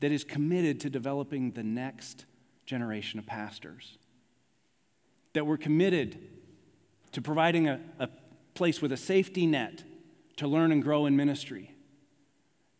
that 0.00 0.12
is 0.12 0.24
committed 0.24 0.80
to 0.80 0.90
developing 0.90 1.50
the 1.52 1.62
next 1.62 2.24
generation 2.64 3.18
of 3.18 3.26
pastors. 3.26 3.98
That 5.32 5.46
we're 5.46 5.58
committed 5.58 6.18
to 7.12 7.20
providing 7.20 7.68
a, 7.68 7.80
a 7.98 8.08
place 8.54 8.80
with 8.80 8.92
a 8.92 8.96
safety 8.96 9.46
net 9.46 9.82
to 10.36 10.46
learn 10.46 10.72
and 10.72 10.82
grow 10.82 11.06
in 11.06 11.16
ministry. 11.16 11.74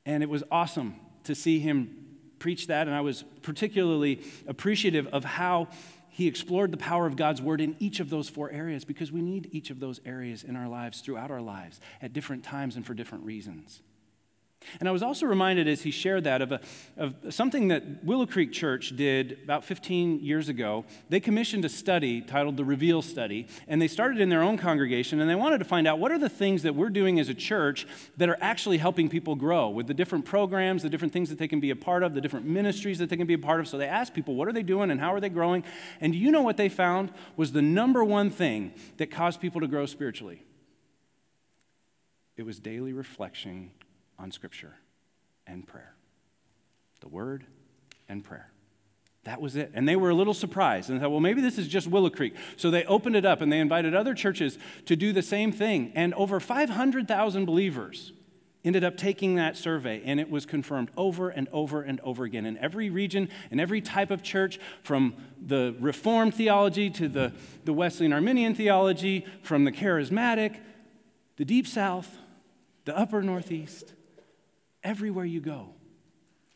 And 0.07 0.23
it 0.23 0.29
was 0.29 0.43
awesome 0.51 0.97
to 1.25 1.35
see 1.35 1.59
him 1.59 1.97
preach 2.39 2.69
that, 2.69 2.87
and 2.87 2.97
I 2.97 3.03
was 3.03 3.25
particularly 3.43 4.23
appreciative 4.47 5.07
of 5.09 5.25
how 5.25 5.69
he 6.09 6.27
explored 6.27 6.73
the 6.73 6.77
power 6.77 7.07
of 7.07 7.17
God's 7.17 7.41
word 7.41 7.61
in 7.61 7.77
each 7.79 8.01
of 8.01 8.11
those 8.11 8.29
four 8.29 8.51
areas 8.51 8.85
because 8.85 9.13
we 9.13 9.23
need 9.23 9.49
each 9.53 9.71
of 9.71 9.79
those 9.79 10.01
areas 10.05 10.43
in 10.43 10.57
our 10.57 10.69
lives 10.69 11.01
throughout 11.01 11.31
our 11.31 11.41
lives 11.41 11.81
at 12.03 12.13
different 12.13 12.43
times 12.43 12.77
and 12.77 12.85
for 12.85 12.95
different 12.95 13.25
reasons. 13.25 13.83
And 14.79 14.89
I 14.89 14.93
was 14.93 15.03
also 15.03 15.27
reminded 15.27 15.67
as 15.67 15.83
he 15.83 15.91
shared 15.91 16.25
that 16.25 16.43
of, 16.43 16.53
a, 16.53 16.61
of 16.97 17.15
something 17.31 17.69
that 17.69 18.05
Willow 18.05 18.27
Creek 18.27 18.53
Church 18.53 18.95
did 18.95 19.39
about 19.43 19.65
15 19.65 20.21
years 20.21 20.49
ago. 20.49 20.85
They 21.09 21.19
commissioned 21.19 21.65
a 21.65 21.69
study 21.69 22.21
titled 22.21 22.57
the 22.57 22.65
Reveal 22.65 23.03
Study, 23.03 23.49
and 23.69 23.81
they 23.81 23.89
started 23.89 24.21
in 24.21 24.29
their 24.29 24.43
own 24.43 24.59
congregation, 24.59 25.21
and 25.21 25.29
they 25.29 25.35
wanted 25.35 25.59
to 25.59 25.65
find 25.65 25.89
out 25.89 25.99
what 25.99 26.13
are 26.13 26.19
the 26.19 26.29
things 26.29 26.63
that 26.63 26.75
we're 26.75 26.91
doing 26.91 27.19
as 27.19 27.29
a 27.29 27.35
church 27.35 27.87
that 28.19 28.29
are 28.29 28.37
actually 28.41 28.79
helping 28.79 29.09
people 29.09 29.35
grow 29.35 29.71
with 29.71 29.87
the 29.87 29.95
different 29.95 30.25
programs, 30.25 30.83
the 30.83 30.91
different 30.91 31.13
things 31.13 31.31
that 31.31 31.39
they 31.39 31.49
can 31.49 31.61
be 31.61 31.71
a 31.71 31.77
part 31.77 32.03
of, 32.03 32.15
the 32.15 32.21
different 32.21 32.47
ministries 32.47 32.99
that 32.99 33.09
they 33.09 33.17
can 33.17 33.27
be 33.27 33.35
a 33.35 33.39
part 33.39 33.61
of. 33.61 33.69
So 33.69 33.79
they 33.79 33.89
asked 33.89 34.15
people, 34.15 34.35
what 34.35 34.47
are 34.47 34.53
they 34.53 34.63
doing 34.63 34.91
and 34.91 35.01
how 35.01 35.15
are 35.15 35.21
they 35.21 35.31
growing? 35.31 35.65
And 36.01 36.13
do 36.13 36.19
you 36.19 36.31
know 36.31 36.43
what 36.43 36.59
they 36.59 36.69
found 36.69 37.13
was 37.37 37.53
the 37.53 37.63
number 37.63 38.05
one 38.05 38.31
thing 38.31 38.73
that 38.99 39.11
caused 39.11 39.41
people 39.41 39.63
to 39.63 39.67
grow 39.67 39.87
spiritually? 39.87 40.45
It 42.37 42.45
was 42.45 42.59
daily 42.59 42.93
reflection 42.93 43.71
on 44.21 44.31
Scripture 44.31 44.75
and 45.47 45.67
prayer. 45.67 45.95
The 47.01 47.09
Word 47.09 47.45
and 48.09 48.23
prayer. 48.23 48.51
That 49.25 49.41
was 49.41 49.57
it. 49.57 49.71
And 49.75 49.87
they 49.89 49.97
were 49.97 50.11
a 50.11 50.15
little 50.15 50.35
surprised 50.35 50.89
and 50.89 51.01
thought, 51.01 51.11
well, 51.11 51.21
maybe 51.21 51.43
this 51.43 51.59
is 51.59 51.69
just 51.69 51.87
Willow 51.87 52.11
Creek. 52.11 52.35
So 52.57 52.71
they 52.71 52.85
opened 52.85 53.17
it 53.17 53.27
up 53.27 53.41
and 53.41 53.53
they 53.53 53.59
invited 53.59 53.95
other 53.95 54.15
churches 54.15 54.59
to 54.87 54.97
do 54.97 55.13
the 55.13 55.23
same 55.23 55.53
thing. 55.53 55.93
And 55.95 56.15
over 56.15 56.41
500,000 56.41 57.45
believers 57.45 58.13
ended 58.65 58.85
up 58.85 58.97
taking 58.97 59.37
that 59.37 59.57
survey, 59.57 60.03
and 60.05 60.21
it 60.21 60.31
was 60.31 60.45
confirmed 60.45 60.91
over 60.97 61.31
and 61.31 61.49
over 61.51 61.81
and 61.81 61.99
over 62.01 62.25
again 62.25 62.45
in 62.45 62.59
every 62.59 62.91
region, 62.91 63.29
in 63.51 63.59
every 63.59 63.81
type 63.81 64.11
of 64.11 64.23
church, 64.23 64.61
from 64.83 65.15
the 65.41 65.75
Reformed 65.81 66.35
theology 66.35 66.91
to 66.91 67.09
the, 67.09 67.33
the 67.65 67.73
Wesleyan 67.73 68.13
Arminian 68.13 68.55
theology, 68.55 69.25
from 69.43 69.65
the 69.65 69.73
charismatic, 69.73 70.59
the 71.37 71.45
deep 71.47 71.67
south, 71.67 72.19
the 72.85 72.97
upper 72.97 73.23
northeast. 73.23 73.95
Everywhere 74.83 75.25
you 75.25 75.41
go, 75.41 75.75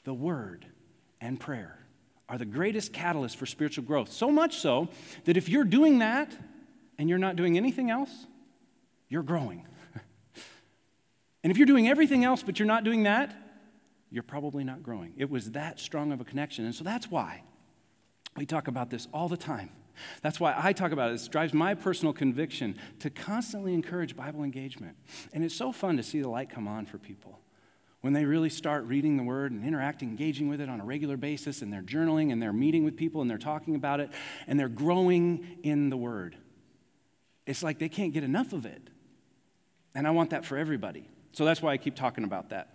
the 0.04 0.14
word 0.14 0.66
and 1.20 1.38
prayer 1.38 1.78
are 2.28 2.38
the 2.38 2.44
greatest 2.44 2.92
catalyst 2.92 3.36
for 3.36 3.46
spiritual 3.46 3.84
growth. 3.84 4.10
So 4.10 4.30
much 4.30 4.58
so 4.58 4.88
that 5.24 5.36
if 5.36 5.48
you're 5.48 5.64
doing 5.64 5.98
that 5.98 6.34
and 6.98 7.08
you're 7.08 7.18
not 7.18 7.36
doing 7.36 7.56
anything 7.56 7.90
else, 7.90 8.10
you're 9.08 9.22
growing. 9.22 9.66
and 11.42 11.50
if 11.50 11.58
you're 11.58 11.66
doing 11.66 11.88
everything 11.88 12.24
else 12.24 12.42
but 12.42 12.58
you're 12.58 12.66
not 12.66 12.84
doing 12.84 13.02
that, 13.02 13.34
you're 14.10 14.22
probably 14.22 14.64
not 14.64 14.82
growing. 14.82 15.12
It 15.16 15.28
was 15.28 15.50
that 15.52 15.80
strong 15.80 16.12
of 16.12 16.20
a 16.20 16.24
connection. 16.24 16.64
And 16.64 16.74
so 16.74 16.84
that's 16.84 17.10
why 17.10 17.42
we 18.36 18.46
talk 18.46 18.68
about 18.68 18.88
this 18.88 19.06
all 19.12 19.28
the 19.28 19.36
time. 19.36 19.70
That's 20.22 20.40
why 20.40 20.54
I 20.56 20.72
talk 20.72 20.92
about 20.92 21.10
it. 21.10 21.12
This 21.12 21.28
drives 21.28 21.52
my 21.52 21.74
personal 21.74 22.12
conviction 22.12 22.76
to 23.00 23.10
constantly 23.10 23.74
encourage 23.74 24.16
Bible 24.16 24.42
engagement. 24.42 24.96
And 25.32 25.44
it's 25.44 25.54
so 25.54 25.72
fun 25.72 25.96
to 25.98 26.02
see 26.02 26.20
the 26.20 26.28
light 26.28 26.50
come 26.50 26.66
on 26.66 26.86
for 26.86 26.98
people 26.98 27.38
when 28.04 28.12
they 28.12 28.26
really 28.26 28.50
start 28.50 28.84
reading 28.84 29.16
the 29.16 29.22
word 29.22 29.50
and 29.50 29.64
interacting, 29.64 30.10
engaging 30.10 30.46
with 30.46 30.60
it 30.60 30.68
on 30.68 30.78
a 30.78 30.84
regular 30.84 31.16
basis, 31.16 31.62
and 31.62 31.72
they're 31.72 31.80
journaling 31.80 32.32
and 32.32 32.42
they're 32.42 32.52
meeting 32.52 32.84
with 32.84 32.98
people 32.98 33.22
and 33.22 33.30
they're 33.30 33.38
talking 33.38 33.76
about 33.76 33.98
it 33.98 34.10
and 34.46 34.60
they're 34.60 34.68
growing 34.68 35.56
in 35.62 35.88
the 35.88 35.96
word. 35.96 36.36
It's 37.46 37.62
like 37.62 37.78
they 37.78 37.88
can't 37.88 38.12
get 38.12 38.22
enough 38.22 38.52
of 38.52 38.66
it. 38.66 38.90
And 39.94 40.06
I 40.06 40.10
want 40.10 40.28
that 40.30 40.44
for 40.44 40.58
everybody. 40.58 41.08
So 41.32 41.46
that's 41.46 41.62
why 41.62 41.72
I 41.72 41.78
keep 41.78 41.96
talking 41.96 42.24
about 42.24 42.50
that. 42.50 42.73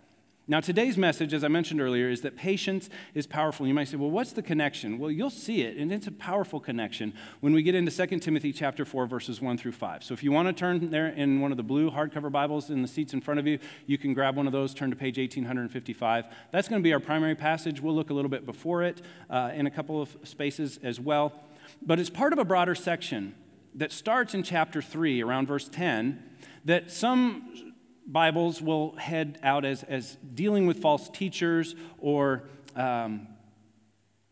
Now, 0.49 0.59
today's 0.59 0.97
message, 0.97 1.35
as 1.35 1.43
I 1.43 1.47
mentioned 1.47 1.79
earlier, 1.79 2.09
is 2.09 2.21
that 2.21 2.35
patience 2.35 2.89
is 3.13 3.27
powerful. 3.27 3.67
You 3.67 3.73
might 3.75 3.87
say, 3.87 3.97
well, 3.97 4.09
what's 4.09 4.31
the 4.33 4.41
connection? 4.41 4.97
Well, 4.97 5.11
you'll 5.11 5.29
see 5.29 5.61
it, 5.61 5.77
and 5.77 5.93
it's 5.93 6.07
a 6.07 6.11
powerful 6.11 6.59
connection 6.59 7.13
when 7.41 7.53
we 7.53 7.61
get 7.61 7.75
into 7.75 7.91
2 7.91 8.17
Timothy 8.17 8.51
chapter 8.51 8.83
4, 8.83 9.05
verses 9.05 9.39
1 9.39 9.59
through 9.59 9.73
5. 9.73 10.03
So 10.03 10.15
if 10.15 10.23
you 10.23 10.31
want 10.31 10.47
to 10.47 10.53
turn 10.53 10.89
there 10.89 11.09
in 11.09 11.39
one 11.39 11.51
of 11.51 11.57
the 11.57 11.63
blue 11.63 11.91
hardcover 11.91 12.31
Bibles 12.31 12.71
in 12.71 12.81
the 12.81 12.87
seats 12.87 13.13
in 13.13 13.21
front 13.21 13.39
of 13.39 13.45
you, 13.45 13.59
you 13.85 13.99
can 13.99 14.15
grab 14.15 14.37
one 14.37 14.47
of 14.47 14.51
those, 14.51 14.73
turn 14.73 14.89
to 14.89 14.95
page 14.95 15.19
1855. 15.19 16.25
That's 16.49 16.67
going 16.67 16.81
to 16.81 16.83
be 16.83 16.93
our 16.93 16.99
primary 16.99 17.35
passage. 17.35 17.79
We'll 17.79 17.93
look 17.93 18.09
a 18.09 18.15
little 18.15 18.31
bit 18.31 18.47
before 18.47 18.81
it 18.81 19.03
uh, 19.29 19.51
in 19.53 19.67
a 19.67 19.71
couple 19.71 20.01
of 20.01 20.17
spaces 20.23 20.79
as 20.81 20.99
well. 20.99 21.31
But 21.79 21.99
it's 21.99 22.09
part 22.09 22.33
of 22.33 22.39
a 22.39 22.45
broader 22.45 22.73
section 22.73 23.35
that 23.75 23.91
starts 23.91 24.33
in 24.33 24.41
chapter 24.41 24.81
3, 24.81 25.21
around 25.21 25.45
verse 25.45 25.69
10, 25.69 26.23
that 26.65 26.89
some 26.89 27.68
Bibles 28.09 28.59
will 28.59 28.95
head 28.95 29.39
out 29.43 29.63
as, 29.63 29.83
as 29.83 30.17
dealing 30.33 30.65
with 30.65 30.79
false 30.79 31.09
teachers, 31.09 31.75
or, 31.99 32.43
um, 32.75 33.27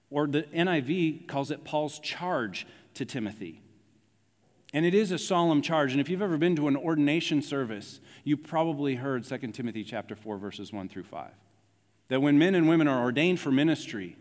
or 0.10 0.26
the 0.26 0.44
NIV 0.44 1.28
calls 1.28 1.52
it 1.52 1.64
Paul's 1.64 2.00
charge 2.00 2.66
to 2.96 3.06
Timothy. 3.06 3.62
And 4.74 4.84
it 4.84 4.96
is 4.96 5.12
a 5.12 5.20
solemn 5.20 5.62
charge. 5.62 5.92
And 5.92 6.02
if 6.02 6.10
you've 6.10 6.24
ever 6.24 6.38
been 6.38 6.56
to 6.56 6.68
an 6.68 6.76
ordination 6.76 7.42
service, 7.42 8.00
you 8.24 8.36
probably 8.36 8.96
heard 8.96 9.24
2 9.24 9.38
Timothy 9.52 9.84
chapter 9.84 10.16
4, 10.16 10.38
verses 10.38 10.74
1 10.74 10.90
through 10.90 11.04
5. 11.04 11.30
That 12.10 12.22
when 12.22 12.40
men 12.40 12.56
and 12.56 12.68
women 12.68 12.88
are 12.88 13.04
ordained 13.04 13.40
for 13.40 13.52
ministry, 13.52 14.18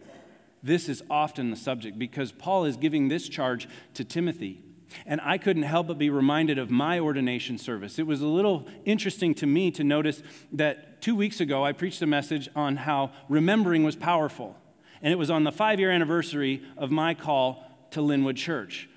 this 0.62 0.88
is 0.88 1.02
often 1.08 1.50
the 1.50 1.56
subject 1.56 1.98
because 1.98 2.30
Paul 2.30 2.66
is 2.66 2.76
giving 2.76 3.08
this 3.08 3.28
charge 3.28 3.68
to 3.94 4.04
Timothy. 4.04 4.62
And 5.05 5.21
I 5.23 5.38
couldn't 5.38 5.64
help 5.64 5.88
but 5.88 5.99
be 5.99 6.11
reminded 6.11 6.59
of 6.59 6.71
my 6.71 6.99
ordination 6.99 7.59
service. 7.59 7.99
It 7.99 8.07
was 8.07 8.21
a 8.21 8.26
little 8.26 8.66
interesting 8.85 9.35
to 9.37 9.47
me 9.47 9.71
to 9.73 9.85
notice 9.85 10.23
that 10.52 11.00
two 11.02 11.14
weeks 11.14 11.40
ago 11.40 11.64
I 11.64 11.73
preached 11.73 12.02
a 12.02 12.07
message 12.07 12.49
on 12.55 12.76
how 12.76 13.12
remembering 13.28 13.85
was 13.85 13.97
powerful. 13.97 14.57
And 15.02 15.12
it 15.12 15.16
was 15.16 15.31
on 15.31 15.45
the 15.45 15.52
five 15.52 15.81
year 15.81 15.90
anniversary 15.90 16.62
of 16.76 16.90
my 16.90 17.14
call 17.14 17.64
to 17.90 18.00
Linwood 18.00 18.37
Church. 18.37 18.88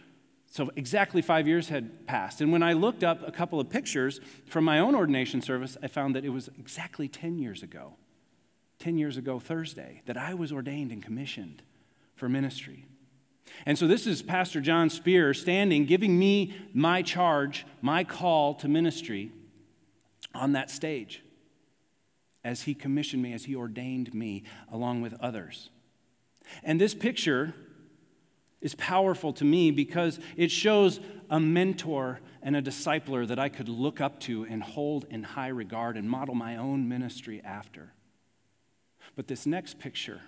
So 0.52 0.72
exactly 0.76 1.22
five 1.22 1.48
years 1.48 1.70
had 1.70 2.08
passed. 2.08 2.42
And 2.42 2.52
when 2.52 2.64
I 2.64 2.74
looked 2.74 3.04
up 3.04 3.28
a 3.28 3.32
couple 3.32 3.60
of 3.60 3.70
pictures 3.70 4.20
from 4.46 4.64
my 4.64 4.80
own 4.80 4.96
ordination 4.96 5.42
service, 5.42 5.78
I 5.84 5.88
found 5.88 6.16
that 6.16 6.26
it 6.26 6.30
was 6.30 6.50
exactly 6.60 7.08
10 7.08 7.38
years 7.38 7.62
ago, 7.62 7.94
10 8.80 8.98
years 8.98 9.18
ago 9.18 9.40
Thursday, 9.40 10.02
that 10.08 10.18
I 10.18 10.34
was 10.34 10.52
ordained 10.52 10.92
and 10.92 11.04
commissioned 11.04 11.62
for 12.16 12.28
ministry. 12.28 12.86
And 13.66 13.78
so 13.78 13.88
this 13.88 14.08
is 14.08 14.22
Pastor 14.22 14.62
John 14.62 14.90
Spear 14.90 15.34
standing, 15.34 15.86
giving 15.86 16.18
me 16.18 16.54
my 16.74 17.02
charge, 17.02 17.66
my 17.82 18.04
call 18.04 18.54
to 18.56 18.68
ministry 18.68 19.32
on 20.34 20.54
that 20.54 20.70
stage 20.70 21.24
as 22.44 22.64
he 22.64 22.74
commissioned 22.74 23.22
me, 23.22 23.34
as 23.34 23.46
he 23.46 23.56
ordained 23.56 24.14
me, 24.14 24.44
along 24.72 25.02
with 25.02 25.14
others. 25.20 25.70
And 26.64 26.80
this 26.80 26.94
picture 26.94 27.54
is 28.62 28.76
powerful 28.76 29.34
to 29.34 29.46
me 29.46 29.72
because 29.72 30.20
it 30.36 30.52
shows 30.52 31.00
a 31.30 31.40
mentor 31.40 32.20
and 32.42 32.56
a 32.56 32.62
discipler 32.62 33.28
that 33.28 33.40
I 33.40 33.50
could 33.50 33.70
look 33.70 34.02
up 34.02 34.20
to 34.22 34.46
and 34.50 34.64
hold 34.64 35.06
in 35.10 35.24
high 35.24 35.50
regard 35.50 35.98
and 35.98 36.10
model 36.10 36.36
my 36.36 36.58
own 36.58 36.88
ministry 36.88 37.42
after. 37.44 37.94
But 39.16 39.28
this 39.28 39.46
next 39.46 39.80
picture 39.80 40.22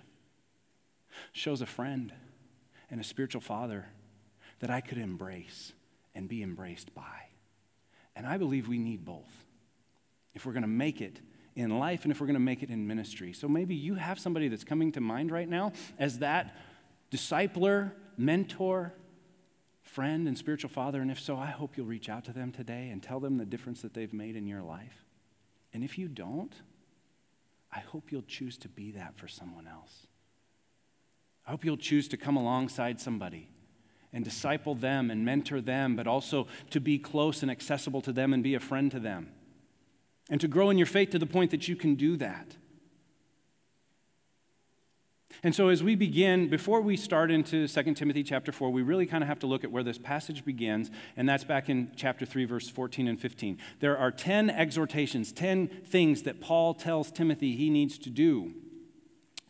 shows 1.32 1.62
a 1.62 1.66
friend 1.66 2.14
and 2.92 3.00
a 3.00 3.04
spiritual 3.04 3.42
father 3.42 3.88
that 4.60 4.70
I 4.70 4.82
could 4.82 4.98
embrace 4.98 5.74
and 6.14 6.28
be 6.28 6.44
embraced 6.44 6.94
by. 6.94 7.30
And 8.16 8.28
I 8.28 8.38
believe 8.38 8.68
we 8.68 8.78
need 8.78 9.06
both 9.06 9.32
if 10.34 10.46
we're 10.46 10.52
going 10.52 10.62
to 10.64 10.68
make 10.68 11.02
it 11.02 11.20
in 11.56 11.80
life 11.80 12.04
and 12.04 12.12
if 12.12 12.22
we're 12.22 12.28
going 12.28 12.36
to 12.36 12.40
make 12.40 12.64
it 12.64 12.70
in 12.70 12.86
ministry. 12.86 13.34
So 13.34 13.48
maybe 13.48 13.76
you 13.76 13.96
have 13.96 14.20
somebody 14.20 14.48
that's 14.48 14.64
coming 14.64 14.92
to 14.94 15.02
mind 15.02 15.32
right 15.32 15.50
now 15.50 15.72
as 15.98 16.20
that 16.20 16.56
discipler, 17.12 17.92
mentor, 18.18 18.94
friend, 19.82 20.28
and 20.28 20.38
spiritual 20.38 20.70
father. 20.70 21.02
And 21.02 21.12
if 21.12 21.20
so, 21.20 21.38
I 21.38 21.48
hope 21.48 21.76
you'll 21.76 21.88
reach 21.88 22.10
out 22.10 22.26
to 22.26 22.34
them 22.34 22.52
today 22.52 22.90
and 22.90 23.02
tell 23.02 23.20
them 23.20 23.38
the 23.38 23.46
difference 23.46 23.82
that 23.82 23.94
they've 23.94 24.14
made 24.14 24.36
in 24.36 24.48
your 24.48 24.62
life. 24.62 25.06
And 25.74 25.84
if 25.84 25.98
you 25.98 26.08
don't, 26.08 26.54
I 27.72 27.80
hope 27.80 28.12
you'll 28.12 28.24
choose 28.24 28.58
to 28.60 28.70
be 28.70 28.92
that 28.92 29.18
for 29.18 29.28
someone 29.28 29.68
else. 29.68 30.08
I 31.46 31.52
hope 31.52 31.66
you'll 31.66 31.78
choose 31.78 32.08
to 32.10 32.18
come 32.18 32.38
alongside 32.38 33.00
somebody 33.00 33.50
and 34.14 34.24
disciple 34.24 34.76
them 34.76 35.10
and 35.10 35.26
mentor 35.26 35.62
them, 35.62 35.96
but 35.96 36.08
also 36.08 36.48
to 36.70 36.80
be 36.80 37.00
close 37.00 37.42
and 37.42 37.52
accessible 37.52 38.02
to 38.02 38.12
them 38.12 38.34
and 38.34 38.44
be 38.44 38.56
a 38.56 38.60
friend 38.60 38.92
to 38.92 39.00
them. 39.00 39.30
And 40.30 40.40
to 40.42 40.48
grow 40.48 40.70
in 40.70 40.78
your 40.78 40.88
faith 40.88 41.10
to 41.12 41.20
the 41.20 41.26
point 41.26 41.52
that 41.52 41.68
you 41.68 41.76
can 41.76 41.96
do 41.96 42.18
that. 42.18 42.56
And 45.44 45.56
so 45.56 45.70
as 45.70 45.82
we 45.82 45.96
begin, 45.96 46.50
before 46.50 46.82
we 46.82 46.96
start 46.96 47.32
into 47.32 47.68
2 47.68 47.94
Timothy 47.96 48.22
chapter 48.22 48.52
4, 48.52 48.70
we 48.70 48.82
really 48.82 49.06
kind 49.06 49.24
of 49.24 49.28
have 49.28 49.40
to 49.40 49.48
look 49.48 49.64
at 49.64 49.72
where 49.72 49.82
this 49.82 49.98
passage 49.98 50.46
begins, 50.46 50.92
and 51.18 51.28
that's 51.28 51.44
back 51.44 51.70
in 51.70 51.92
chapter 51.96 52.26
3, 52.26 52.46
verse 52.46 52.70
14 52.70 53.08
and 53.08 53.20
15. 53.20 53.58
There 53.80 53.98
are 53.98 54.12
10 54.12 54.50
exhortations, 54.50 55.32
10 55.32 55.68
things 55.86 56.24
that 56.24 56.42
Paul 56.42 56.74
tells 56.74 57.12
Timothy 57.12 57.56
he 57.56 57.70
needs 57.70 57.98
to 58.00 58.10
do 58.10 58.54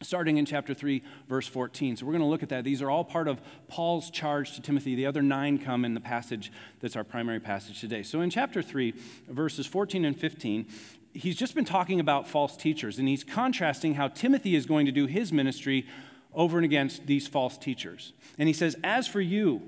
starting 0.02 0.38
in 0.38 0.46
chapter 0.46 0.74
3, 0.74 1.04
verse 1.28 1.48
14. 1.48 1.98
So 1.98 2.06
we're 2.06 2.12
going 2.12 2.24
to 2.24 2.28
look 2.28 2.44
at 2.44 2.50
that. 2.50 2.64
These 2.64 2.82
are 2.82 2.90
all 2.90 3.04
part 3.04 3.28
of 3.28 3.42
Paul's 3.68 4.10
charge 4.10 4.54
to 4.56 4.62
Timothy. 4.62 4.96
The 4.96 5.06
other 5.06 5.22
nine 5.22 5.58
come 5.58 5.86
in 5.86 5.94
the 5.94 6.00
passage 6.00 6.52
that's 6.80 6.96
our 6.96 7.04
primary 7.04 7.40
passage 7.40 7.80
today. 7.80 8.04
So 8.04 8.22
in 8.22 8.30
chapter 8.30 8.62
3, 8.62 8.94
verses 9.30 9.68
14 9.68 10.06
and 10.06 10.18
15, 10.18 10.66
he's 11.14 11.36
just 11.36 11.56
been 11.56 11.66
talking 11.66 12.00
about 12.00 12.28
false 12.28 12.58
teachers, 12.58 13.00
and 13.00 13.08
he's 13.08 13.24
contrasting 13.24 13.96
how 13.96 14.08
Timothy 14.08 14.56
is 14.56 14.66
going 14.66 14.86
to 14.86 14.92
do 14.92 15.06
his 15.06 15.32
ministry 15.32 15.86
over 16.34 16.58
and 16.58 16.66
against 16.66 17.06
these 17.08 17.28
false 17.28 17.58
teachers. 17.58 18.14
And 18.38 18.48
he 18.48 18.54
says, 18.54 18.76
As 18.84 19.08
for 19.08 19.22
you, 19.22 19.62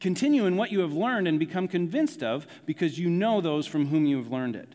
continue 0.00 0.46
in 0.46 0.56
what 0.56 0.70
you 0.70 0.80
have 0.80 0.92
learned 0.92 1.28
and 1.28 1.38
become 1.38 1.68
convinced 1.68 2.22
of, 2.22 2.46
because 2.66 2.98
you 2.98 3.08
know 3.08 3.40
those 3.40 3.66
from 3.66 3.86
whom 3.86 4.04
you 4.04 4.18
have 4.18 4.30
learned 4.30 4.56
it 4.56 4.74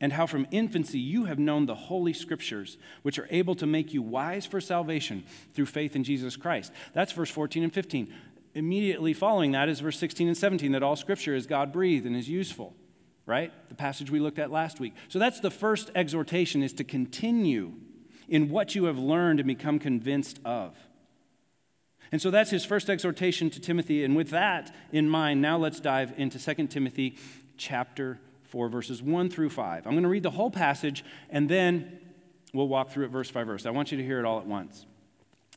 and 0.00 0.12
how 0.12 0.26
from 0.26 0.46
infancy 0.50 0.98
you 0.98 1.24
have 1.24 1.38
known 1.38 1.66
the 1.66 1.74
Holy 1.74 2.12
Scriptures, 2.12 2.76
which 3.02 3.18
are 3.18 3.28
able 3.30 3.54
to 3.54 3.66
make 3.66 3.94
you 3.94 4.02
wise 4.02 4.44
for 4.44 4.60
salvation 4.60 5.24
through 5.54 5.66
faith 5.66 5.96
in 5.96 6.04
Jesus 6.04 6.36
Christ. 6.36 6.72
That's 6.92 7.12
verse 7.12 7.30
14 7.30 7.64
and 7.64 7.72
15. 7.72 8.12
Immediately 8.54 9.14
following 9.14 9.52
that 9.52 9.68
is 9.68 9.80
verse 9.80 9.98
16 9.98 10.28
and 10.28 10.36
17 10.36 10.72
that 10.72 10.82
all 10.82 10.96
Scripture 10.96 11.34
is 11.34 11.46
God 11.46 11.72
breathed 11.72 12.06
and 12.06 12.16
is 12.16 12.28
useful, 12.28 12.74
right? 13.24 13.52
The 13.68 13.74
passage 13.74 14.10
we 14.10 14.20
looked 14.20 14.38
at 14.38 14.50
last 14.50 14.80
week. 14.80 14.94
So 15.08 15.18
that's 15.18 15.40
the 15.40 15.50
first 15.50 15.90
exhortation 15.94 16.62
is 16.62 16.72
to 16.74 16.84
continue 16.84 17.72
in 18.28 18.50
what 18.50 18.74
you 18.74 18.84
have 18.84 18.98
learned 18.98 19.40
and 19.40 19.46
become 19.46 19.78
convinced 19.78 20.40
of. 20.44 20.76
And 22.12 22.20
so 22.22 22.30
that's 22.30 22.50
his 22.50 22.64
first 22.64 22.88
exhortation 22.88 23.50
to 23.50 23.60
Timothy. 23.60 24.04
And 24.04 24.14
with 24.14 24.30
that 24.30 24.74
in 24.92 25.08
mind, 25.08 25.42
now 25.42 25.58
let's 25.58 25.80
dive 25.80 26.14
into 26.16 26.38
2 26.38 26.66
Timothy 26.68 27.16
chapter 27.56 28.20
4, 28.46 28.68
verses 28.68 29.02
1 29.02 29.30
through 29.30 29.50
5. 29.50 29.86
I'm 29.86 29.92
going 29.92 30.02
to 30.02 30.08
read 30.08 30.22
the 30.22 30.30
whole 30.30 30.50
passage 30.50 31.04
and 31.30 31.48
then 31.48 31.98
we'll 32.52 32.68
walk 32.68 32.90
through 32.90 33.04
it 33.06 33.10
verse 33.10 33.30
by 33.30 33.44
verse. 33.44 33.66
I 33.66 33.70
want 33.70 33.92
you 33.92 33.98
to 33.98 34.04
hear 34.04 34.18
it 34.18 34.24
all 34.24 34.38
at 34.38 34.46
once. 34.46 34.86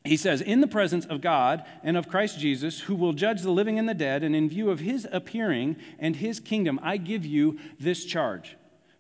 He 0.05 0.17
says, 0.17 0.41
In 0.41 0.62
the 0.62 0.67
presence 0.67 1.05
of 1.05 1.22
God 1.22 1.65
and 1.84 1.98
of 1.98 2.08
Christ 2.08 2.39
Jesus, 2.39 2.81
who 2.81 2.96
will 2.96 3.13
judge 3.13 3.41
the 3.41 3.51
living 3.51 3.77
and 3.77 3.88
the 3.88 3.93
dead, 3.93 4.24
and 4.24 4.36
in 4.36 4.50
view 4.50 4.69
of 4.69 4.79
his 4.79 5.08
appearing 5.12 5.75
and 6.00 6.15
his 6.15 6.39
kingdom, 6.39 6.79
I 6.81 6.98
give 6.98 7.25
you 7.25 7.60
this 7.79 8.05
charge 8.05 8.55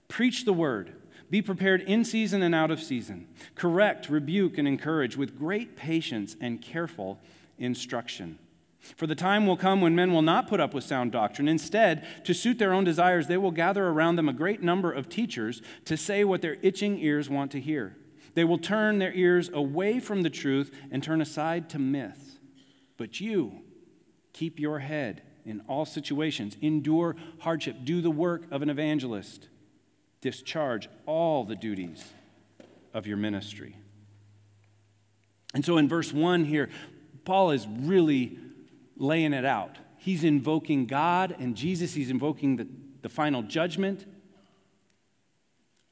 preach 0.07 0.43
the 0.43 0.53
word. 0.53 0.93
Be 1.29 1.43
prepared 1.43 1.81
in 1.81 2.03
season 2.03 2.41
and 2.41 2.55
out 2.55 2.71
of 2.71 2.81
season. 2.81 3.27
Correct, 3.53 4.09
rebuke, 4.09 4.57
and 4.57 4.67
encourage 4.67 5.15
with 5.15 5.37
great 5.37 5.75
patience 5.75 6.35
and 6.41 6.59
careful 6.59 7.19
instruction. 7.59 8.39
For 8.95 9.07
the 9.07 9.15
time 9.15 9.45
will 9.45 9.57
come 9.57 9.81
when 9.81 9.95
men 9.95 10.13
will 10.13 10.21
not 10.21 10.47
put 10.47 10.59
up 10.59 10.73
with 10.73 10.83
sound 10.83 11.11
doctrine. 11.11 11.47
Instead, 11.47 12.07
to 12.25 12.33
suit 12.33 12.57
their 12.57 12.73
own 12.73 12.83
desires, 12.83 13.27
they 13.27 13.37
will 13.37 13.51
gather 13.51 13.87
around 13.87 14.15
them 14.15 14.29
a 14.29 14.33
great 14.33 14.61
number 14.61 14.91
of 14.91 15.09
teachers 15.09 15.61
to 15.85 15.97
say 15.97 16.23
what 16.23 16.41
their 16.41 16.57
itching 16.61 16.97
ears 16.99 17.29
want 17.29 17.51
to 17.51 17.59
hear. 17.59 17.97
They 18.35 18.43
will 18.43 18.57
turn 18.57 18.99
their 18.99 19.13
ears 19.13 19.49
away 19.53 19.99
from 19.99 20.21
the 20.21 20.29
truth 20.29 20.71
and 20.91 21.03
turn 21.03 21.21
aside 21.21 21.69
to 21.71 21.79
myths. 21.79 22.39
But 22.97 23.19
you, 23.19 23.61
keep 24.33 24.59
your 24.59 24.79
head 24.79 25.23
in 25.45 25.61
all 25.67 25.85
situations, 25.85 26.55
endure 26.61 27.15
hardship, 27.39 27.77
do 27.83 28.01
the 28.01 28.11
work 28.11 28.43
of 28.51 28.61
an 28.61 28.69
evangelist, 28.69 29.49
discharge 30.21 30.87
all 31.05 31.43
the 31.43 31.55
duties 31.55 32.03
of 32.93 33.07
your 33.07 33.17
ministry. 33.17 33.75
And 35.53 35.65
so 35.65 35.77
in 35.77 35.89
verse 35.89 36.13
1 36.13 36.45
here, 36.45 36.69
Paul 37.25 37.51
is 37.51 37.67
really 37.67 38.37
laying 38.99 39.33
it 39.33 39.45
out. 39.45 39.77
He's 39.97 40.23
invoking 40.23 40.85
God 40.85 41.35
and 41.39 41.55
Jesus, 41.55 41.93
he's 41.93 42.11
invoking 42.11 42.57
the, 42.57 42.67
the 43.01 43.09
final 43.09 43.41
judgment, 43.41 44.05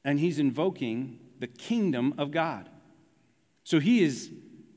and 0.04 0.20
he's 0.20 0.38
invoking 0.38 1.18
the 1.40 1.48
kingdom 1.48 2.14
of 2.18 2.30
God. 2.30 2.68
So 3.64 3.80
he 3.80 4.02
is 4.02 4.30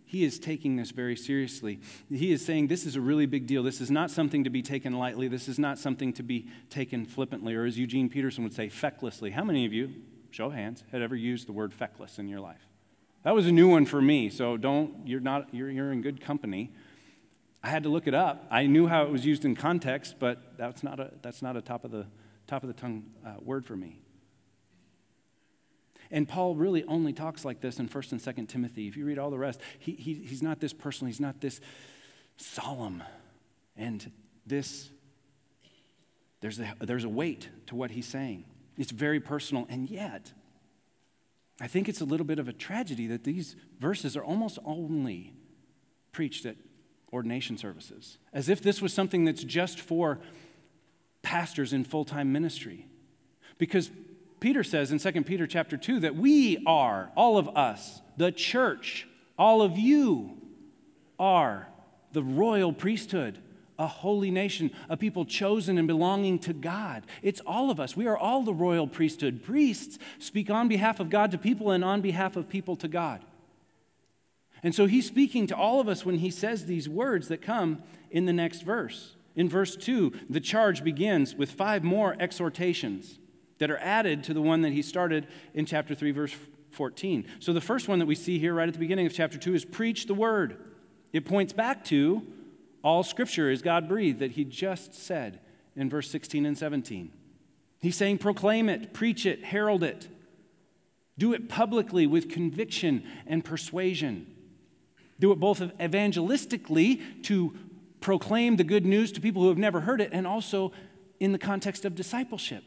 he 0.06 0.26
is 0.26 0.40
taking 0.40 0.76
this 0.76 0.92
very 0.92 1.16
seriously. 1.16 1.80
He 2.10 2.34
is 2.34 2.44
saying 2.44 2.68
this 2.68 2.86
is 2.86 2.98
a 2.98 3.02
really 3.02 3.26
big 3.26 3.48
deal. 3.48 3.64
This 3.64 3.80
is 3.80 3.90
not 3.90 4.12
something 4.12 4.44
to 4.44 4.50
be 4.50 4.62
taken 4.62 5.00
lightly. 5.00 5.30
This 5.30 5.48
is 5.48 5.58
not 5.58 5.80
something 5.80 6.12
to 6.14 6.24
be 6.24 6.50
taken 6.70 7.06
flippantly, 7.06 7.56
or 7.56 7.64
as 7.64 7.78
Eugene 7.78 8.10
Peterson 8.10 8.44
would 8.44 8.52
say, 8.52 8.68
fecklessly. 8.68 9.32
How 9.32 9.46
many 9.46 9.66
of 9.66 9.72
you 9.72 9.94
show 10.32 10.48
of 10.48 10.54
hands, 10.54 10.84
had 10.92 11.02
ever 11.02 11.16
used 11.16 11.48
the 11.48 11.52
word 11.52 11.74
feckless 11.74 12.18
in 12.18 12.28
your 12.28 12.40
life? 12.40 12.68
That 13.24 13.36
was 13.36 13.46
a 13.46 13.52
new 13.52 13.70
one 13.70 13.86
for 13.86 14.02
me, 14.02 14.30
so 14.30 14.58
don't, 14.58 15.06
you're 15.06 15.20
not, 15.20 15.54
you're, 15.54 15.70
you're 15.70 15.92
in 15.92 16.02
good 16.02 16.22
company. 16.22 16.72
I 17.64 17.70
had 17.70 17.84
to 17.84 17.90
look 17.90 18.08
it 18.08 18.14
up. 18.14 18.48
I 18.50 18.66
knew 18.66 18.88
how 18.88 19.04
it 19.04 19.12
was 19.12 19.26
used 19.26 19.46
in 19.46 19.56
context, 19.56 20.16
but 20.20 20.58
that's 20.58 20.84
not 20.84 21.00
a, 21.00 21.12
that's 21.22 21.42
not 21.42 21.56
a 21.56 21.62
top 21.62 21.86
of 21.86 21.92
the, 21.92 22.08
top 22.48 22.64
of 22.64 22.68
the 22.68 22.74
tongue 22.74 23.04
uh, 23.26 23.36
word 23.42 23.66
for 23.66 23.76
me. 23.76 24.02
And 26.10 26.28
Paul 26.28 26.56
really 26.56 26.84
only 26.86 27.14
talks 27.14 27.46
like 27.46 27.62
this 27.62 27.80
in 27.80 27.88
1st 27.88 28.12
and 28.14 28.22
2nd 28.22 28.50
Timothy. 28.50 28.88
If 28.88 28.98
you 28.98 29.06
read 29.06 29.18
all 29.18 29.30
the 29.30 29.38
rest, 29.38 29.62
he, 29.80 29.94
he, 29.94 30.16
he's 30.16 30.42
not 30.42 30.60
this 30.60 30.74
personal, 30.74 31.08
he's 31.08 31.22
not 31.22 31.40
this 31.40 31.62
solemn. 32.36 33.04
And 33.78 34.12
this, 34.46 34.90
there's 36.42 36.60
a, 36.60 36.76
there's 36.82 37.06
a 37.06 37.10
weight 37.10 37.48
to 37.68 37.76
what 37.76 37.92
he's 37.92 38.08
saying. 38.08 38.46
It's 38.78 38.92
very 38.92 39.20
personal, 39.20 39.68
and 39.70 39.90
yet, 39.90 40.34
I 41.62 41.68
think 41.68 41.88
it's 41.88 42.02
a 42.02 42.06
little 42.06 42.26
bit 42.26 42.40
of 42.40 42.48
a 42.48 42.54
tragedy 42.54 43.08
that 43.08 43.24
these 43.24 43.56
verses 43.80 44.18
are 44.18 44.24
almost 44.24 44.58
only 44.66 45.34
preached 46.12 46.46
at 46.46 46.56
ordination 47.14 47.58
services, 47.58 48.18
as 48.34 48.50
if 48.50 48.62
this 48.62 48.82
was 48.82 48.94
something 48.94 49.26
that's 49.26 49.44
just 49.44 49.80
for 49.80 50.20
pastors 51.22 51.74
in 51.74 51.84
full 51.84 52.06
time 52.06 52.32
ministry. 52.32 52.88
Because 53.58 53.92
Peter 54.40 54.64
says 54.64 54.92
in 54.92 54.98
2 54.98 55.24
Peter 55.24 55.46
chapter 55.46 55.78
2 55.78 56.02
that 56.02 56.16
we 56.16 56.64
are, 56.66 57.12
all 57.16 57.38
of 57.38 57.48
us, 57.50 58.02
the 58.18 58.32
church, 58.32 59.08
all 59.38 59.62
of 59.62 59.78
you 59.78 60.38
are 61.20 61.68
the 62.12 62.24
royal 62.24 62.74
priesthood, 62.74 63.38
a 63.78 63.88
holy 63.88 64.32
nation, 64.32 64.72
a 64.90 64.98
people 64.98 65.26
chosen 65.26 65.78
and 65.78 65.88
belonging 65.88 66.40
to 66.40 66.54
God. 66.54 67.06
It's 67.22 67.40
all 67.42 67.70
of 67.70 67.80
us. 67.80 67.96
We 67.96 68.08
are 68.08 68.18
all 68.18 68.44
the 68.44 68.54
royal 68.54 68.88
priesthood. 68.88 69.44
Priests 69.44 69.98
speak 70.20 70.50
on 70.50 70.68
behalf 70.68 71.00
of 71.00 71.10
God 71.10 71.32
to 71.32 71.38
people 71.38 71.72
and 71.72 71.84
on 71.84 72.02
behalf 72.02 72.36
of 72.36 72.50
people 72.50 72.76
to 72.78 72.88
God. 72.88 73.24
And 74.64 74.76
so 74.76 74.86
he's 74.86 75.08
speaking 75.08 75.48
to 75.48 75.56
all 75.56 75.80
of 75.80 75.88
us 75.88 76.06
when 76.06 76.20
he 76.20 76.30
says 76.30 76.66
these 76.66 76.88
words 76.88 77.28
that 77.30 77.42
come 77.42 77.82
in 78.10 78.26
the 78.26 78.34
next 78.34 78.62
verse. 78.62 79.16
In 79.36 79.50
verse 79.50 79.76
2, 79.76 80.14
the 80.30 80.40
charge 80.40 80.84
begins 80.84 81.36
with 81.36 81.52
five 81.52 81.84
more 81.84 82.16
exhortations 82.20 83.20
that 83.60 83.72
are 83.72 83.78
added 83.78 84.24
to 84.26 84.34
the 84.34 84.42
one 84.42 84.62
that 84.62 84.74
he 84.74 84.82
started 84.82 85.28
in 85.54 85.66
chapter 85.66 85.96
3, 85.96 86.12
verse 86.12 86.36
14. 86.72 87.26
So 87.40 87.54
the 87.54 87.62
first 87.62 87.88
one 87.88 88.00
that 88.00 88.06
we 88.06 88.16
see 88.16 88.40
here 88.40 88.54
right 88.54 88.68
at 88.68 88.74
the 88.74 88.80
beginning 88.80 89.06
of 89.06 89.14
chapter 89.14 89.38
2 89.38 89.54
is 89.54 89.66
preach 89.66 90.08
the 90.08 90.14
word. 90.14 90.58
It 91.14 91.26
points 91.26 91.54
back 91.54 91.84
to 91.86 92.26
all 92.84 93.04
scripture 93.04 93.50
is 93.50 93.62
God 93.62 93.88
breathed 93.88 94.20
that 94.20 94.32
he 94.32 94.44
just 94.44 94.94
said 94.94 95.40
in 95.76 95.90
verse 95.90 96.10
16 96.10 96.46
and 96.46 96.58
17. 96.58 97.12
He's 97.80 97.96
saying, 97.96 98.20
proclaim 98.20 98.70
it, 98.70 98.94
preach 98.94 99.26
it, 99.26 99.44
herald 99.44 99.84
it. 99.84 100.08
Do 101.18 101.34
it 101.34 101.50
publicly 101.50 102.08
with 102.08 102.30
conviction 102.30 103.04
and 103.28 103.44
persuasion. 103.44 104.28
Do 105.22 105.32
it 105.32 105.40
both 105.40 105.60
evangelistically 105.60 107.24
to 107.24 107.54
proclaim 108.00 108.56
the 108.56 108.64
good 108.64 108.86
news 108.86 109.12
to 109.12 109.22
people 109.22 109.44
who 109.44 109.50
have 109.50 109.58
never 109.60 109.82
heard 109.82 110.02
it, 110.02 110.10
and 110.12 110.26
also 110.26 110.72
in 111.20 111.32
the 111.32 111.38
context 111.38 111.86
of 111.86 111.94
discipleship 111.94 112.64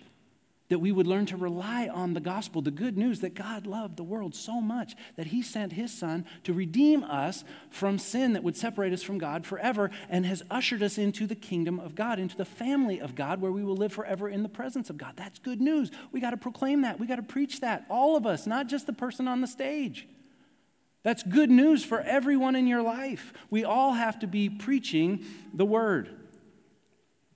that 0.68 0.78
we 0.78 0.92
would 0.92 1.06
learn 1.06 1.26
to 1.26 1.36
rely 1.36 1.88
on 1.88 2.14
the 2.14 2.20
gospel, 2.20 2.62
the 2.62 2.70
good 2.70 2.96
news 2.96 3.20
that 3.20 3.34
God 3.34 3.66
loved 3.66 3.96
the 3.96 4.04
world 4.04 4.34
so 4.34 4.60
much 4.60 4.94
that 5.16 5.26
he 5.26 5.42
sent 5.42 5.72
his 5.72 5.92
son 5.92 6.24
to 6.44 6.52
redeem 6.52 7.02
us 7.02 7.44
from 7.70 7.98
sin 7.98 8.32
that 8.32 8.44
would 8.44 8.56
separate 8.56 8.92
us 8.92 9.02
from 9.02 9.18
God 9.18 9.44
forever 9.44 9.90
and 10.08 10.24
has 10.24 10.42
ushered 10.50 10.82
us 10.82 10.96
into 10.96 11.26
the 11.26 11.34
kingdom 11.34 11.80
of 11.80 11.94
God, 11.94 12.18
into 12.20 12.36
the 12.36 12.44
family 12.44 13.00
of 13.00 13.14
God 13.14 13.40
where 13.40 13.52
we 13.52 13.64
will 13.64 13.76
live 13.76 13.92
forever 13.92 14.28
in 14.28 14.44
the 14.44 14.48
presence 14.48 14.88
of 14.88 14.96
God. 14.96 15.14
That's 15.16 15.38
good 15.40 15.60
news. 15.60 15.90
We 16.12 16.20
got 16.20 16.30
to 16.30 16.36
proclaim 16.36 16.82
that. 16.82 16.98
We 16.98 17.08
got 17.08 17.16
to 17.16 17.22
preach 17.22 17.60
that. 17.60 17.84
All 17.90 18.16
of 18.16 18.24
us, 18.24 18.46
not 18.46 18.68
just 18.68 18.86
the 18.86 18.92
person 18.92 19.28
on 19.28 19.40
the 19.40 19.46
stage. 19.46 20.08
That's 21.04 21.22
good 21.22 21.50
news 21.50 21.84
for 21.84 22.00
everyone 22.00 22.56
in 22.56 22.66
your 22.66 22.82
life. 22.82 23.32
We 23.50 23.62
all 23.62 23.92
have 23.92 24.18
to 24.20 24.26
be 24.26 24.48
preaching 24.48 25.24
the 25.52 25.66
word. 25.66 26.08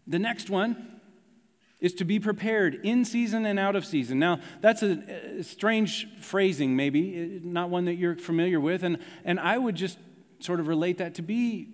The 0.07 0.19
next 0.19 0.49
one 0.49 1.01
is 1.79 1.93
to 1.95 2.05
be 2.05 2.19
prepared 2.19 2.81
in 2.83 3.05
season 3.05 3.45
and 3.45 3.59
out 3.59 3.77
of 3.77 3.85
season. 3.85 4.19
Now, 4.19 4.41
that's 4.63 4.83
a, 4.83 5.45
strange 5.45 6.09
phrasing, 6.21 6.75
maybe, 6.75 7.40
uh, 7.40 7.47
not 7.47 7.69
one 7.69 7.85
that 7.85 7.95
you're 7.95 8.16
familiar 8.16 8.59
with. 8.59 8.83
And, 8.83 8.99
and 9.25 9.38
I 9.38 9.59
would 9.59 9.77
just 9.77 9.99
sort 10.40 10.61
of 10.61 10.66
relate 10.66 10.99
that 10.99 11.14
to 11.16 11.23
be, 11.23 11.69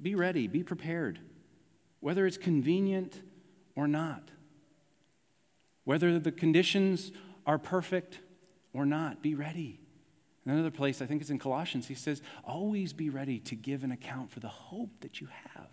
be 0.00 0.14
ready, 0.14 0.46
be 0.46 0.62
prepared, 0.62 1.18
whether 2.00 2.26
it's 2.26 2.36
convenient 2.36 3.20
or 3.74 3.88
not, 3.88 4.30
whether 5.84 6.18
the 6.18 6.30
conditions 6.30 7.12
are 7.46 7.58
perfect 7.58 8.20
or 8.72 8.84
not, 8.84 9.22
be 9.22 9.34
ready. 9.34 9.79
Another 10.50 10.70
place, 10.70 11.00
I 11.00 11.06
think 11.06 11.20
it's 11.20 11.30
in 11.30 11.38
Colossians, 11.38 11.86
he 11.86 11.94
says, 11.94 12.22
always 12.44 12.92
be 12.92 13.10
ready 13.10 13.38
to 13.40 13.54
give 13.54 13.84
an 13.84 13.92
account 13.92 14.30
for 14.30 14.40
the 14.40 14.48
hope 14.48 14.90
that 15.00 15.20
you 15.20 15.28
have 15.54 15.70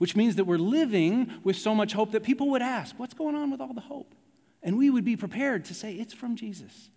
which 0.00 0.16
means 0.16 0.36
that 0.36 0.46
we're 0.46 0.56
living 0.56 1.30
with 1.44 1.56
so 1.56 1.74
much 1.74 1.92
hope 1.92 2.12
that 2.12 2.22
people 2.22 2.48
would 2.48 2.62
ask, 2.62 2.98
What's 2.98 3.12
going 3.12 3.36
on 3.36 3.50
with 3.50 3.60
all 3.60 3.74
the 3.74 3.82
hope? 3.82 4.14
And 4.62 4.78
we 4.78 4.88
would 4.88 5.04
be 5.04 5.14
prepared 5.14 5.66
to 5.66 5.74
say, 5.74 5.92
It's 5.92 6.14
from 6.14 6.36
Jesus. 6.36 6.88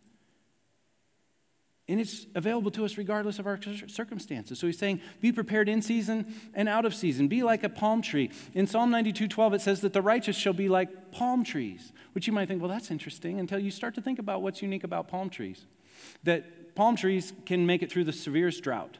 And 1.89 1.99
it's 1.99 2.25
available 2.33 2.71
to 2.71 2.85
us 2.85 2.97
regardless 2.97 3.39
of 3.39 3.45
our 3.45 3.59
circumstances. 3.87 4.57
So 4.57 4.67
he's 4.67 4.79
saying, 4.79 5.01
be 5.19 5.33
prepared 5.33 5.67
in 5.67 5.81
season 5.81 6.33
and 6.53 6.69
out 6.69 6.85
of 6.85 6.95
season. 6.95 7.27
Be 7.27 7.43
like 7.43 7.65
a 7.65 7.69
palm 7.69 8.01
tree. 8.01 8.31
In 8.53 8.67
Psalm 8.67 8.89
92 8.89 9.27
12, 9.27 9.55
it 9.55 9.61
says 9.61 9.81
that 9.81 9.91
the 9.91 10.01
righteous 10.01 10.37
shall 10.37 10.53
be 10.53 10.69
like 10.69 11.11
palm 11.11 11.43
trees, 11.43 11.91
which 12.13 12.25
you 12.25 12.31
might 12.31 12.47
think, 12.47 12.61
well, 12.61 12.71
that's 12.71 12.89
interesting, 12.89 13.37
until 13.37 13.59
you 13.59 13.69
start 13.69 13.95
to 13.95 14.01
think 14.01 14.17
about 14.17 14.41
what's 14.41 14.61
unique 14.61 14.85
about 14.85 15.09
palm 15.09 15.29
trees. 15.29 15.65
That 16.23 16.45
palm 16.75 16.95
trees 16.95 17.33
can 17.45 17.65
make 17.65 17.83
it 17.83 17.91
through 17.91 18.05
the 18.05 18.13
severest 18.13 18.63
drought. 18.63 18.97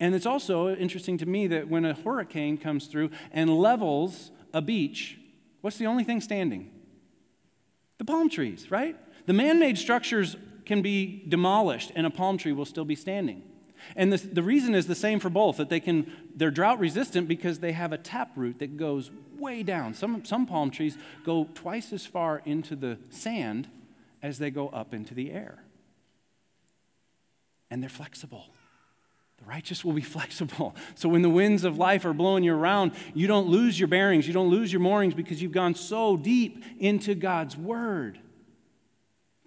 And 0.00 0.14
it's 0.14 0.26
also 0.26 0.74
interesting 0.74 1.18
to 1.18 1.26
me 1.26 1.46
that 1.48 1.68
when 1.68 1.84
a 1.84 1.94
hurricane 1.94 2.58
comes 2.58 2.86
through 2.86 3.10
and 3.32 3.58
levels 3.58 4.30
a 4.52 4.60
beach, 4.60 5.18
what's 5.60 5.78
the 5.78 5.86
only 5.86 6.04
thing 6.04 6.20
standing? 6.20 6.70
The 7.98 8.04
palm 8.04 8.28
trees, 8.28 8.70
right? 8.70 8.96
The 9.26 9.32
man 9.32 9.58
made 9.58 9.78
structures 9.78 10.36
can 10.66 10.82
be 10.82 11.24
demolished 11.28 11.92
and 11.94 12.06
a 12.06 12.10
palm 12.10 12.38
tree 12.38 12.52
will 12.52 12.64
still 12.64 12.84
be 12.84 12.96
standing. 12.96 13.42
And 13.96 14.12
the, 14.12 14.16
the 14.16 14.42
reason 14.42 14.74
is 14.74 14.86
the 14.86 14.94
same 14.94 15.20
for 15.20 15.30
both 15.30 15.58
that 15.58 15.68
they 15.68 15.80
can, 15.80 16.10
they're 16.34 16.50
drought 16.50 16.78
resistant 16.78 17.28
because 17.28 17.58
they 17.58 17.72
have 17.72 17.92
a 17.92 17.98
taproot 17.98 18.58
that 18.58 18.76
goes 18.76 19.10
way 19.38 19.62
down. 19.62 19.94
Some, 19.94 20.24
some 20.24 20.46
palm 20.46 20.70
trees 20.70 20.96
go 21.24 21.48
twice 21.54 21.92
as 21.92 22.06
far 22.06 22.42
into 22.44 22.76
the 22.76 22.98
sand 23.10 23.68
as 24.22 24.38
they 24.38 24.50
go 24.50 24.68
up 24.68 24.94
into 24.94 25.14
the 25.14 25.30
air. 25.30 25.63
And 27.70 27.82
they're 27.82 27.90
flexible. 27.90 28.46
The 29.38 29.44
righteous 29.44 29.84
will 29.84 29.92
be 29.92 30.02
flexible. 30.16 30.74
So 30.94 31.08
when 31.08 31.22
the 31.22 31.30
winds 31.30 31.64
of 31.64 31.78
life 31.78 32.04
are 32.04 32.12
blowing 32.12 32.44
you 32.44 32.54
around, 32.54 32.92
you 33.14 33.26
don't 33.26 33.48
lose 33.48 33.78
your 33.78 33.88
bearings, 33.88 34.26
you 34.26 34.32
don't 34.32 34.50
lose 34.50 34.72
your 34.72 34.80
moorings 34.80 35.14
because 35.14 35.42
you've 35.42 35.52
gone 35.52 35.74
so 35.74 36.16
deep 36.16 36.64
into 36.78 37.14
God's 37.14 37.56
word 37.56 38.18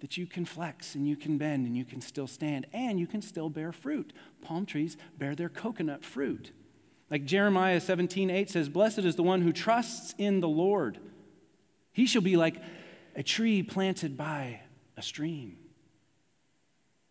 that 0.00 0.16
you 0.16 0.26
can 0.26 0.44
flex 0.44 0.94
and 0.94 1.08
you 1.08 1.16
can 1.16 1.38
bend 1.38 1.66
and 1.66 1.76
you 1.76 1.84
can 1.84 2.00
still 2.00 2.28
stand 2.28 2.66
and 2.72 3.00
you 3.00 3.06
can 3.06 3.20
still 3.20 3.50
bear 3.50 3.72
fruit. 3.72 4.12
Palm 4.42 4.64
trees 4.64 4.96
bear 5.18 5.34
their 5.34 5.48
coconut 5.48 6.04
fruit. 6.04 6.52
Like 7.10 7.24
Jeremiah 7.24 7.80
17, 7.80 8.30
8 8.30 8.50
says, 8.50 8.68
Blessed 8.68 8.98
is 8.98 9.16
the 9.16 9.22
one 9.22 9.40
who 9.40 9.52
trusts 9.52 10.14
in 10.18 10.40
the 10.40 10.48
Lord. 10.48 10.98
He 11.92 12.06
shall 12.06 12.22
be 12.22 12.36
like 12.36 12.62
a 13.16 13.22
tree 13.22 13.62
planted 13.62 14.16
by 14.16 14.60
a 14.96 15.02
stream 15.02 15.56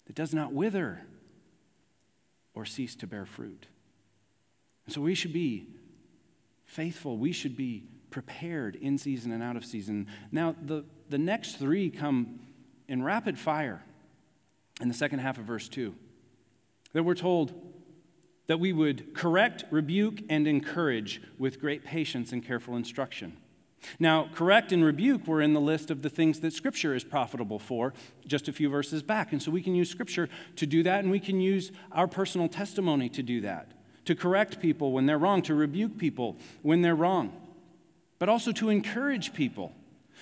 that 0.08 0.16
does 0.16 0.34
not 0.34 0.54
wither 0.54 1.02
or 2.54 2.66
cease 2.66 2.96
to 2.96 3.08
bear 3.08 3.26
fruit. 3.26 3.68
And 4.86 4.96
so 4.96 5.02
we 5.02 5.14
should 5.14 5.34
be 5.34 5.68
faithful. 6.66 7.18
We 7.18 7.32
should 7.32 7.56
be 7.56 7.84
prepared 8.10 8.76
in 8.76 8.98
season 8.98 9.32
and 9.32 9.44
out 9.44 9.56
of 9.56 9.66
season. 9.66 10.08
Now, 10.32 10.56
the, 10.62 10.86
the 11.10 11.18
next 11.18 11.58
three 11.58 11.90
come 11.90 12.40
in 12.88 13.04
rapid 13.04 13.38
fire 13.38 13.84
in 14.82 14.88
the 14.88 14.94
second 14.94 15.20
half 15.20 15.38
of 15.38 15.44
verse 15.44 15.68
2. 15.68 15.94
That 16.94 17.04
we're 17.04 17.16
told 17.16 17.54
that 18.48 18.60
we 18.60 18.72
would 18.72 19.14
correct, 19.14 19.66
rebuke, 19.72 20.22
and 20.30 20.48
encourage 20.48 21.22
with 21.38 21.60
great 21.60 21.84
patience 21.84 22.32
and 22.32 22.44
careful 22.44 22.78
instruction. 22.78 23.36
Now, 24.00 24.30
correct 24.34 24.72
and 24.72 24.84
rebuke 24.84 25.28
were 25.28 25.42
in 25.42 25.54
the 25.54 25.62
list 25.62 25.92
of 25.92 26.02
the 26.02 26.10
things 26.10 26.40
that 26.42 26.54
Scripture 26.54 26.96
is 26.96 27.04
profitable 27.04 27.60
for 27.60 27.94
just 28.26 28.48
a 28.48 28.54
few 28.54 28.70
verses 28.70 29.04
back. 29.04 29.32
And 29.32 29.42
so 29.42 29.52
we 29.52 29.62
can 29.62 29.76
use 29.76 29.90
Scripture 29.90 30.30
to 30.56 30.66
do 30.66 30.84
that, 30.84 31.04
and 31.04 31.12
we 31.12 31.20
can 31.20 31.40
use 31.40 31.72
our 31.92 32.08
personal 32.08 32.48
testimony 32.48 33.10
to 33.10 33.24
do 33.24 33.42
that, 33.42 33.72
to 34.06 34.16
correct 34.16 34.60
people 34.60 34.92
when 34.92 35.06
they're 35.06 35.18
wrong, 35.18 35.42
to 35.44 35.56
rebuke 35.56 35.98
people 35.98 36.38
when 36.62 36.82
they're 36.82 36.96
wrong, 36.96 37.34
but 38.20 38.30
also 38.30 38.52
to 38.54 38.70
encourage 38.70 39.34
people. 39.34 39.74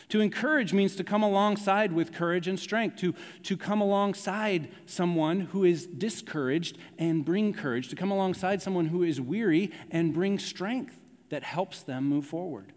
To 0.09 0.21
encourage 0.21 0.73
means 0.73 0.95
to 0.97 1.03
come 1.03 1.23
alongside 1.23 1.91
with 1.91 2.13
courage 2.13 2.47
and 2.47 2.59
strength, 2.59 2.97
to, 2.97 3.15
to 3.43 3.57
come 3.57 3.81
alongside 3.81 4.69
someone 4.85 5.39
who 5.39 5.63
is 5.63 5.87
discouraged 5.87 6.77
and 6.99 7.25
bring 7.25 7.53
courage, 7.53 7.87
to 7.89 7.95
come 7.95 8.11
alongside 8.11 8.61
someone 8.61 8.87
who 8.87 9.03
is 9.03 9.19
weary 9.19 9.71
and 9.89 10.13
bring 10.13 10.37
strength 10.37 10.99
that 11.29 11.43
helps 11.43 11.81
them 11.81 12.07
move 12.07 12.25
forward. 12.25 12.73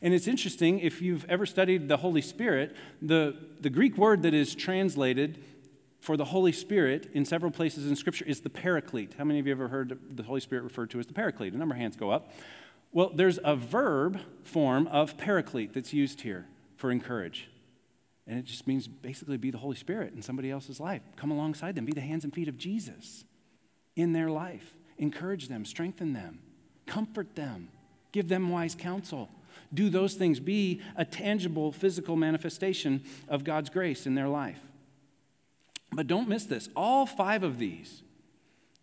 And 0.00 0.14
it's 0.14 0.26
interesting, 0.26 0.80
if 0.80 1.02
you've 1.02 1.24
ever 1.28 1.46
studied 1.46 1.88
the 1.88 1.96
Holy 1.96 2.22
Spirit, 2.22 2.74
the, 3.00 3.36
the 3.60 3.70
Greek 3.70 3.96
word 3.96 4.22
that 4.22 4.34
is 4.34 4.54
translated 4.54 5.44
for 6.00 6.16
the 6.16 6.24
Holy 6.24 6.50
Spirit 6.50 7.08
in 7.12 7.24
several 7.24 7.52
places 7.52 7.88
in 7.88 7.94
Scripture 7.94 8.24
is 8.24 8.40
the 8.40 8.50
paraclete. 8.50 9.14
How 9.16 9.24
many 9.24 9.38
of 9.38 9.46
you 9.46 9.52
have 9.52 9.60
ever 9.60 9.68
heard 9.68 9.98
the 10.16 10.22
Holy 10.24 10.40
Spirit 10.40 10.64
referred 10.64 10.90
to 10.90 10.98
as 10.98 11.06
the 11.06 11.12
paraclete? 11.12 11.52
A 11.52 11.56
number 11.56 11.74
of 11.74 11.80
hands 11.80 11.96
go 11.96 12.10
up. 12.10 12.32
Well, 12.90 13.12
there's 13.14 13.38
a 13.44 13.54
verb 13.54 14.18
form 14.42 14.88
of 14.88 15.16
paraclete 15.16 15.72
that's 15.72 15.92
used 15.92 16.22
here 16.22 16.46
for 16.76 16.90
encourage. 16.90 17.48
And 18.26 18.38
it 18.38 18.44
just 18.44 18.66
means 18.66 18.88
basically 18.88 19.36
be 19.36 19.50
the 19.50 19.58
Holy 19.58 19.76
Spirit 19.76 20.12
in 20.14 20.22
somebody 20.22 20.50
else's 20.50 20.80
life. 20.80 21.02
Come 21.16 21.30
alongside 21.30 21.74
them, 21.74 21.84
be 21.84 21.92
the 21.92 22.00
hands 22.00 22.24
and 22.24 22.34
feet 22.34 22.48
of 22.48 22.58
Jesus 22.58 23.24
in 23.96 24.12
their 24.12 24.30
life. 24.30 24.74
Encourage 24.98 25.48
them, 25.48 25.64
strengthen 25.64 26.12
them, 26.12 26.40
comfort 26.86 27.34
them, 27.34 27.68
give 28.12 28.28
them 28.28 28.48
wise 28.50 28.74
counsel. 28.74 29.28
Do 29.74 29.88
those 29.88 30.14
things, 30.14 30.40
be 30.40 30.80
a 30.96 31.04
tangible 31.04 31.72
physical 31.72 32.16
manifestation 32.16 33.02
of 33.28 33.44
God's 33.44 33.70
grace 33.70 34.06
in 34.06 34.14
their 34.14 34.28
life. 34.28 34.60
But 35.92 36.06
don't 36.06 36.28
miss 36.28 36.44
this. 36.44 36.68
All 36.74 37.06
five 37.06 37.42
of 37.42 37.58
these, 37.58 38.02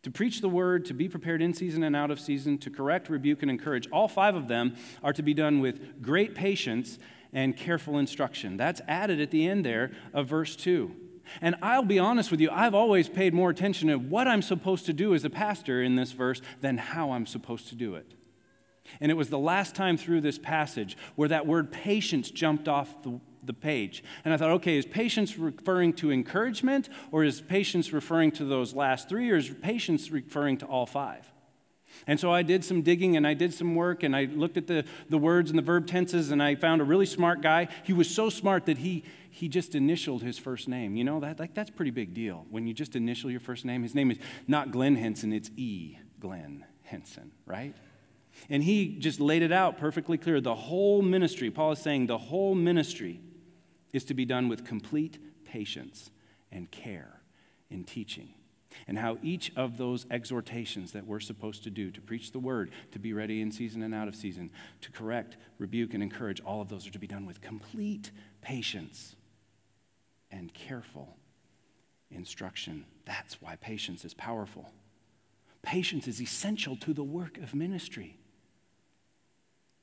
to 0.04 0.12
preach 0.12 0.42
the 0.42 0.50
word, 0.50 0.86
to 0.86 0.94
be 0.94 1.10
prepared 1.10 1.42
in 1.42 1.54
season 1.54 1.84
and 1.84 1.96
out 1.96 2.12
of 2.12 2.20
season, 2.20 2.58
to 2.60 2.70
correct, 2.70 3.10
rebuke, 3.10 3.42
and 3.42 3.52
encourage, 3.52 3.90
all 3.92 4.08
five 4.08 4.36
of 4.36 4.48
them 4.48 4.76
are 5.04 5.14
to 5.14 5.22
be 5.22 5.34
done 5.34 5.60
with 5.60 6.02
great 6.02 6.36
patience 6.36 7.00
and 7.34 7.56
careful 7.56 7.98
instruction. 7.98 8.58
That's 8.58 8.82
added 8.88 9.20
at 9.20 9.32
the 9.32 9.48
end 9.48 9.66
there 9.66 9.92
of 10.14 10.28
verse 10.28 10.56
2. 10.56 10.96
And 11.42 11.56
I'll 11.62 11.84
be 11.84 12.00
honest 12.00 12.32
with 12.32 12.40
you, 12.40 12.50
I've 12.52 12.74
always 12.74 13.08
paid 13.08 13.34
more 13.34 13.50
attention 13.50 13.90
to 13.90 13.98
what 13.98 14.28
I'm 14.28 14.42
supposed 14.42 14.86
to 14.88 14.94
do 14.94 15.14
as 15.14 15.26
a 15.26 15.30
pastor 15.30 15.84
in 15.84 15.96
this 15.96 16.12
verse 16.12 16.42
than 16.62 16.78
how 16.78 17.12
I'm 17.12 17.26
supposed 17.28 17.68
to 17.70 17.76
do 17.76 17.96
it. 17.96 18.14
And 19.00 19.12
it 19.12 19.16
was 19.16 19.30
the 19.30 19.40
last 19.40 19.76
time 19.76 19.98
through 19.98 20.22
this 20.22 20.38
passage 20.38 20.98
where 21.16 21.30
that 21.30 21.46
word 21.46 21.72
patience 21.72 22.32
jumped 22.32 22.68
off 22.68 23.04
the, 23.04 23.20
the 23.44 23.54
page. 23.54 24.04
And 24.26 24.34
I 24.34 24.38
thought, 24.38 24.52
okay, 24.52 24.78
is 24.78 24.86
patience 24.86 25.38
referring 25.38 25.94
to 25.94 26.12
encouragement, 26.12 26.90
or 27.12 27.24
is 27.24 27.42
patience 27.42 27.94
referring 27.94 28.32
to 28.34 28.46
those 28.46 28.74
last 28.74 29.10
three, 29.10 29.30
or 29.32 29.38
is 29.38 29.50
patience 29.50 30.12
referring 30.12 30.58
to 30.58 30.66
all 30.66 30.86
five? 30.86 31.32
And 32.08 32.20
so 32.20 32.32
I 32.32 32.44
did 32.44 32.64
some 32.64 32.82
digging 32.82 33.18
and 33.18 33.26
I 33.26 33.34
did 33.34 33.54
some 33.54 33.76
work 33.76 34.04
and 34.04 34.16
I 34.16 34.26
looked 34.26 34.58
at 34.58 34.68
the, 34.68 34.86
the 35.10 35.18
words 35.18 35.50
and 35.50 35.58
the 35.58 35.64
verb 35.64 35.88
tenses 35.88 36.32
and 36.32 36.42
I 36.42 36.56
found 36.56 36.82
a 36.82 36.84
really 36.84 37.06
smart 37.06 37.42
guy. 37.42 37.68
He 37.84 37.94
was 37.94 38.10
so 38.10 38.30
smart 38.30 38.66
that 38.66 38.78
he, 38.78 39.04
he 39.30 39.48
just 39.48 39.76
initialed 39.76 40.24
his 40.24 40.38
first 40.38 40.68
name. 40.68 40.96
You 40.96 41.04
know, 41.04 41.20
that, 41.20 41.40
like, 41.40 41.54
that's 41.54 41.70
a 41.70 41.74
pretty 41.74 41.92
big 41.92 42.14
deal 42.14 42.46
when 42.50 42.68
you 42.68 42.74
just 42.74 42.96
initial 42.96 43.32
your 43.32 43.40
first 43.40 43.66
name. 43.66 43.84
His 43.84 43.96
name 43.96 44.12
is 44.12 44.18
not 44.48 44.72
Glenn 44.72 44.96
Hinson, 44.96 45.34
it's 45.34 45.50
E. 45.56 45.98
Glenn 46.20 46.66
Hinson, 46.84 47.32
right? 47.46 47.76
And 48.50 48.64
he 48.64 48.98
just 49.00 49.20
laid 49.20 49.42
it 49.42 49.52
out 49.52 49.78
perfectly 49.78 50.18
clear. 50.18 50.40
The 50.40 50.56
whole 50.56 51.02
ministry, 51.02 51.50
Paul 51.50 51.72
is 51.72 51.80
saying, 51.80 52.08
the 52.08 52.18
whole 52.18 52.56
ministry 52.56 53.22
is 53.92 54.04
to 54.06 54.14
be 54.14 54.26
done 54.26 54.48
with 54.48 54.66
complete 54.66 55.18
patience 55.46 56.12
and 56.52 56.70
care 56.70 57.22
in 57.70 57.84
teaching 57.84 58.34
and 58.88 58.98
how 58.98 59.18
each 59.22 59.52
of 59.56 59.78
those 59.78 60.06
exhortations 60.12 60.92
that 60.92 61.06
we're 61.06 61.20
supposed 61.20 61.64
to 61.64 61.70
do 61.70 61.92
to 61.92 62.02
preach 62.02 62.32
the 62.32 62.40
word, 62.40 62.72
to 62.92 63.00
be 63.00 63.14
ready 63.14 63.42
in 63.42 63.52
season 63.52 63.84
and 63.84 63.94
out 63.94 64.08
of 64.08 64.16
season, 64.16 64.52
to 64.82 64.92
correct, 64.92 65.38
rebuke, 65.58 65.94
and 65.94 66.04
encourage, 66.04 66.42
all 66.42 66.62
of 66.62 66.70
those 66.70 66.88
are 66.88 66.92
to 66.92 67.00
be 67.00 67.08
done 67.08 67.26
with 67.26 67.42
complete 67.42 68.12
patience 68.42 69.16
and 70.32 70.54
careful 70.54 71.18
instruction. 72.12 72.86
That's 73.06 73.42
why 73.42 73.56
patience 73.56 74.06
is 74.06 74.14
powerful. 74.14 74.72
Patience 75.62 76.08
is 76.08 76.22
essential 76.22 76.76
to 76.78 76.94
the 76.94 77.04
work 77.04 77.38
of 77.38 77.54
ministry. 77.54 78.18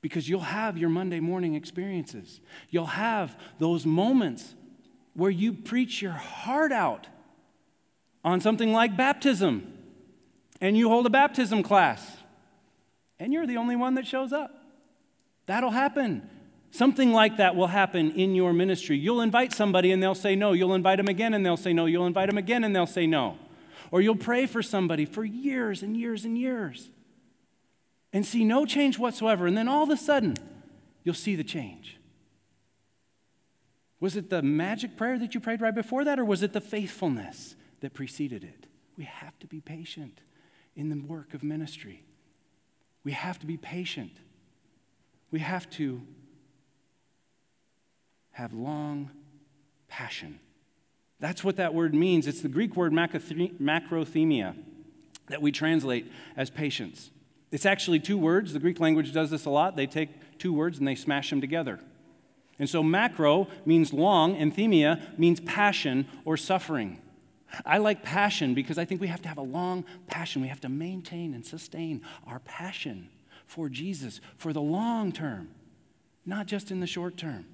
Because 0.07 0.29
you'll 0.29 0.38
have 0.38 0.79
your 0.79 0.88
Monday 0.88 1.19
morning 1.19 1.57
experiences. 1.57 2.40
You'll 2.71 2.87
have 2.87 3.37
those 3.59 3.85
moments 3.85 4.55
where 5.14 5.33
you 5.33 5.53
preach 5.53 6.01
your 6.01 6.12
heart 6.12 6.71
out 6.71 7.09
on 8.25 8.40
something 8.40 8.73
like 8.73 8.97
baptism, 8.97 9.66
and 10.61 10.79
you 10.79 10.88
hold 10.88 11.07
a 11.07 11.11
baptism 11.11 11.64
class, 11.64 12.19
and 13.19 13.33
you're 13.33 13.49
the 13.49 13.57
only 13.57 13.75
one 13.75 13.97
that 13.97 14.07
shows 14.07 14.33
up. 14.33 14.53
That'll 15.47 15.71
happen. 15.71 16.31
Something 16.71 17.12
like 17.12 17.38
that 17.38 17.57
will 17.57 17.66
happen 17.66 18.12
in 18.12 18.37
your 18.37 18.53
ministry. 18.53 18.97
You'll 18.97 19.23
invite 19.23 19.53
somebody 19.53 19.90
and 19.90 20.01
they'll 20.01 20.14
say 20.14 20.37
no. 20.37 20.53
You'll 20.53 20.75
invite 20.75 20.99
them 20.99 21.09
again 21.09 21.35
and 21.35 21.45
they'll 21.45 21.57
say 21.57 21.73
no. 21.73 21.87
You'll 21.87 22.07
invite 22.07 22.29
them 22.29 22.38
again 22.38 22.62
and 22.62 22.77
they'll 22.77 22.87
say 22.87 23.09
no. 23.09 23.38
Or 23.90 24.01
you'll 24.01 24.14
pray 24.14 24.47
for 24.47 24.62
somebody 24.62 25.05
for 25.05 25.25
years 25.25 25.83
and 25.83 25.97
years 25.97 26.25
and 26.25 26.38
years 26.38 26.90
and 28.17 28.25
see 28.27 28.45
no 28.45 28.65
change 28.65 28.99
whatsoever. 28.99 29.47
And 29.47 29.57
then 29.57 29.69
all 29.69 29.85
of 29.85 29.91
a 29.91 29.97
sudden, 29.97 30.35
you'll 31.05 31.15
see 31.15 31.37
the 31.37 31.45
change. 31.45 31.99
Was 34.01 34.17
it 34.17 34.31
the 34.31 34.43
magic 34.43 34.97
prayer 34.97 35.19
that 35.19 35.35
you 35.35 35.41
prayed 35.41 35.61
right 35.61 35.75
before 35.75 36.05
that, 36.05 36.19
or 36.19 36.25
was 36.25 36.43
it 36.43 36.53
the 36.53 36.61
faithfulness? 36.61 37.55
that 37.81 37.95
preceded 37.95 38.45
it. 38.45 38.67
We 38.97 39.05
have 39.05 39.39
to 39.41 39.47
be 39.47 39.61
patient 39.61 40.21
in 40.75 40.89
the 40.89 40.97
work 40.97 41.35
of 41.35 41.43
ministry. 41.43 42.03
We 43.05 43.13
have 43.13 43.39
to 43.41 43.47
be 43.47 43.57
patient. 43.57 44.13
We 45.31 45.41
have 45.41 45.69
to 45.71 46.03
have 48.33 48.53
long 48.53 49.11
passion. 49.89 50.41
That's 51.21 51.43
what 51.43 51.57
that 51.57 51.75
word 51.75 51.95
means. 51.95 52.27
It's 52.27 52.41
the 52.41 52.49
Greek 52.49 52.77
word 52.77 52.93
macrothemia 52.93 54.57
that 55.29 55.43
we 55.43 55.53
translate 55.53 56.11
as 56.37 56.51
patience. 56.51 57.11
It's 57.51 57.67
actually 57.67 58.01
two 58.01 58.19
words. 58.19 58.53
The 58.53 58.59
Greek 58.59 58.81
language 58.81 59.13
does 59.13 59.31
this 59.31 59.45
a 59.45 59.51
lot. 59.51 59.77
They 59.77 59.87
take 59.87 60.39
two 60.39 60.53
words 60.53 60.79
and 60.79 60.87
they 60.87 60.95
smash 60.95 61.31
them 61.31 61.41
together. 61.41 61.81
And 62.59 62.69
so 62.69 62.83
macro 62.83 63.49
means 63.67 63.93
long, 63.93 64.35
and 64.37 64.55
themia 64.55 65.19
means 65.19 65.41
passion 65.41 66.07
or 66.25 66.37
suffering. 66.37 67.01
I 67.65 67.79
like 67.79 68.03
passion 68.03 68.55
because 68.55 68.79
I 68.79 68.85
think 68.85 69.01
we 69.01 69.07
have 69.07 69.23
to 69.23 69.29
have 69.29 69.39
a 69.39 69.43
long 69.43 69.85
passion. 70.07 70.43
We 70.43 70.49
have 70.49 70.61
to 70.63 70.69
maintain 70.69 71.35
and 71.35 71.45
sustain 71.45 72.03
our 72.27 72.41
passion 72.41 73.09
for 73.47 73.69
Jesus 73.69 74.21
for 74.37 74.53
the 74.53 74.61
long 74.61 75.13
term, 75.13 75.51
not 76.25 76.47
just 76.47 76.71
in 76.71 76.81
the 76.81 76.87
short 76.87 77.17
term, 77.17 77.47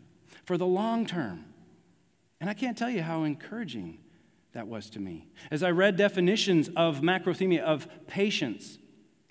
for 0.45 0.57
the 0.57 0.67
long 0.67 1.05
term. 1.05 1.45
And 2.41 2.49
I 2.49 2.55
can't 2.55 2.79
tell 2.79 2.91
you 2.91 3.03
how 3.03 3.25
encouraging 3.25 3.99
that 4.53 4.67
was 4.67 4.91
to 4.91 5.01
me. 5.01 5.27
As 5.51 5.63
I 5.63 5.71
read 5.71 5.97
definitions 5.97 6.71
of 6.77 7.01
macrothemia, 7.01 7.61
of 7.61 7.89
patience, 8.07 8.79